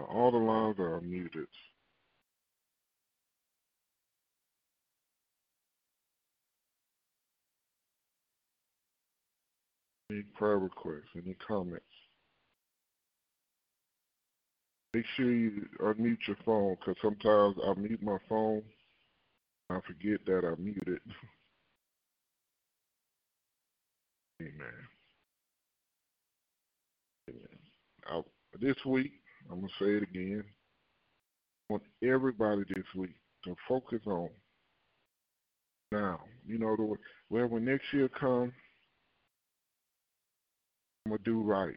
All 0.00 0.30
the 0.30 0.38
lines 0.38 0.78
are 0.78 1.00
muted. 1.00 1.46
Any 10.10 10.22
prayer 10.34 10.58
requests? 10.58 11.08
Any 11.16 11.36
comments? 11.46 11.84
Make 14.94 15.06
sure 15.16 15.32
you 15.32 15.66
unmute 15.80 16.18
your 16.26 16.36
phone 16.44 16.76
because 16.78 16.96
sometimes 17.00 17.56
I 17.66 17.72
mute 17.80 18.02
my 18.02 18.18
phone. 18.28 18.62
I 19.70 19.78
forget 19.86 20.20
that 20.26 20.44
I 20.44 20.60
muted. 20.60 21.00
Amen. 24.42 24.52
Amen. 27.30 27.58
I, 28.06 28.20
this 28.60 28.76
week, 28.84 29.12
I'm 29.50 29.60
going 29.60 29.68
to 29.68 29.84
say 29.84 29.90
it 29.96 30.02
again. 30.02 30.44
I 31.70 31.72
want 31.72 31.82
everybody 32.02 32.62
this 32.68 32.84
week 32.96 33.14
to 33.44 33.54
focus 33.68 34.00
on 34.06 34.28
now. 35.90 36.20
You 36.46 36.58
know, 36.58 36.76
the 36.76 36.96
well, 37.30 37.46
when 37.46 37.64
next 37.64 37.92
year 37.92 38.08
comes, 38.08 38.52
I'm 41.04 41.10
going 41.10 41.18
to 41.18 41.24
do 41.24 41.42
right. 41.42 41.76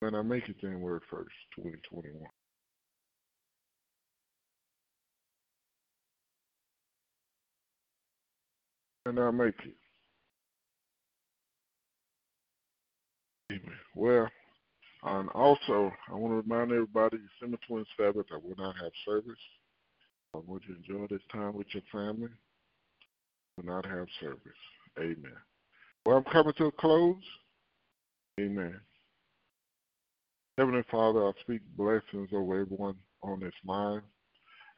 When 0.00 0.14
I 0.14 0.22
make 0.22 0.48
it 0.48 0.60
January 0.60 1.00
1st, 1.12 1.26
2021. 1.56 2.24
And 9.06 9.18
I 9.18 9.30
make 9.30 9.54
it. 13.50 13.60
Well, 13.94 14.28
and 15.04 15.28
also, 15.30 15.92
I 16.08 16.14
want 16.14 16.32
to 16.32 16.48
remind 16.48 16.70
everybody 16.70 17.18
December 17.40 17.58
27th, 17.68 18.24
I 18.32 18.36
will 18.36 18.56
not 18.56 18.76
have 18.76 18.92
service. 19.04 19.38
Um, 20.34 20.42
I 20.46 20.50
want 20.50 20.62
you 20.68 20.74
to 20.74 20.80
enjoy 20.80 21.06
this 21.08 21.22
time 21.32 21.54
with 21.54 21.66
your 21.72 21.82
family. 21.90 22.28
Will 23.56 23.64
not 23.64 23.84
have 23.84 24.06
service. 24.20 24.38
Amen. 24.98 25.36
Well, 26.06 26.18
I'm 26.18 26.32
coming 26.32 26.52
to 26.58 26.66
a 26.66 26.72
close. 26.72 27.16
Amen. 28.40 28.80
Heavenly 30.56 30.84
Father, 30.90 31.26
I 31.26 31.32
speak 31.40 31.62
blessings 31.76 32.28
over 32.32 32.60
everyone 32.60 32.96
on 33.22 33.40
this 33.40 33.52
line. 33.64 34.02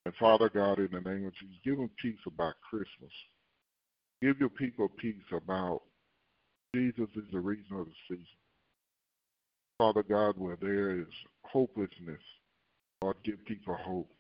And 0.07 0.14
Father 0.20 0.49
God, 0.49 0.79
in 0.79 0.89
the 0.93 1.01
name 1.01 1.27
of 1.27 1.35
Jesus, 1.35 1.57
give 1.64 1.77
them 1.77 1.91
peace 2.01 2.18
about 2.27 2.55
Christmas. 2.68 3.12
Give 4.22 4.39
your 4.39 4.51
people 4.51 4.89
peace 5.01 5.14
about 5.33 5.83
Jesus 6.75 7.09
is 7.16 7.25
the 7.33 7.41
reason 7.41 7.77
of 7.77 7.87
the 7.87 7.93
season. 8.09 8.27
Father 9.79 10.03
God, 10.05 10.39
where 10.39 10.57
there 10.61 11.01
is 11.01 11.07
hopelessness, 11.45 12.20
Lord, 13.03 13.16
give 13.25 13.45
people 13.47 13.75
hope. 13.75 14.11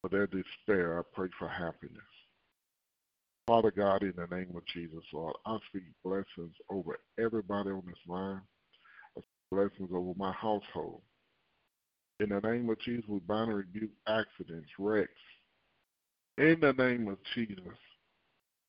Where 0.00 0.28
there's 0.28 0.44
despair, 0.44 0.98
I 0.98 1.02
pray 1.14 1.28
for 1.38 1.48
happiness. 1.48 2.02
Father 3.46 3.70
God, 3.70 4.02
in 4.02 4.14
the 4.16 4.34
name 4.34 4.52
of 4.56 4.64
Jesus, 4.66 5.04
Lord, 5.12 5.36
I 5.46 5.58
speak 5.68 5.84
blessings 6.04 6.54
over 6.70 6.98
everybody 7.18 7.70
on 7.70 7.82
this 7.86 7.96
line 8.08 8.40
I 9.16 9.20
speak 9.20 9.50
blessings 9.50 9.90
over 9.94 10.12
my 10.16 10.32
household. 10.32 11.02
In 12.20 12.30
the 12.30 12.40
name 12.40 12.70
of 12.70 12.80
Jesus, 12.80 13.04
we 13.08 13.20
bind 13.20 13.50
and 13.50 13.58
rebuke 13.58 13.90
accidents, 14.08 14.70
wrecks. 14.78 15.10
In 16.38 16.58
the 16.60 16.72
name 16.72 17.08
of 17.08 17.18
Jesus, 17.34 17.58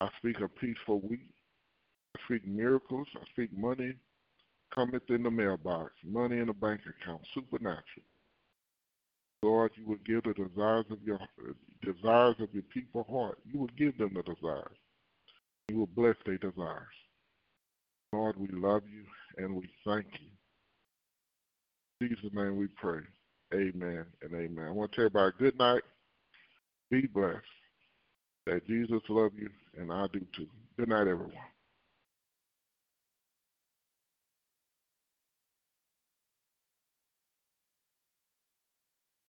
I 0.01 0.09
speak 0.17 0.39
a 0.41 0.47
peaceful 0.47 1.01
week. 1.01 1.29
I 2.15 2.19
speak 2.25 2.47
miracles. 2.47 3.07
I 3.15 3.25
speak 3.31 3.55
money 3.57 3.93
cometh 4.73 5.09
in 5.09 5.23
the 5.23 5.31
mailbox, 5.31 5.91
money 6.03 6.39
in 6.39 6.47
the 6.47 6.53
bank 6.53 6.81
account, 6.87 7.21
supernatural. 7.33 8.05
Lord, 9.43 9.71
you 9.75 9.85
will 9.85 9.97
give 10.05 10.23
the 10.23 10.33
desires 10.33 10.85
of 10.89 10.99
your 11.03 11.19
desires 11.83 12.35
of 12.39 12.53
your 12.53 12.63
people 12.63 13.05
heart. 13.09 13.39
You 13.45 13.59
will 13.59 13.69
give 13.77 13.97
them 13.97 14.13
the 14.15 14.23
desires. 14.23 14.77
You 15.69 15.79
will 15.79 15.87
bless 15.87 16.15
their 16.25 16.37
desires. 16.37 16.87
Lord, 18.13 18.37
we 18.37 18.47
love 18.49 18.83
you 18.89 19.03
and 19.37 19.55
we 19.55 19.69
thank 19.85 20.05
you. 20.19 20.29
Jesus' 22.07 22.31
name 22.33 22.57
we 22.57 22.67
pray. 22.67 23.01
Amen 23.53 24.05
and 24.21 24.33
amen. 24.33 24.65
I 24.67 24.71
want 24.71 24.91
to 24.91 24.95
tell 24.95 25.05
everybody 25.05 25.33
good 25.39 25.57
night. 25.57 25.83
Be 26.89 27.07
blessed. 27.07 27.41
That 28.45 28.65
Jesus 28.67 29.01
love 29.09 29.31
you 29.35 29.49
and 29.77 29.91
I 29.91 30.07
do 30.11 30.25
too. 30.35 30.47
Good 30.77 30.89
night, 30.89 31.07
everyone. 31.07 31.31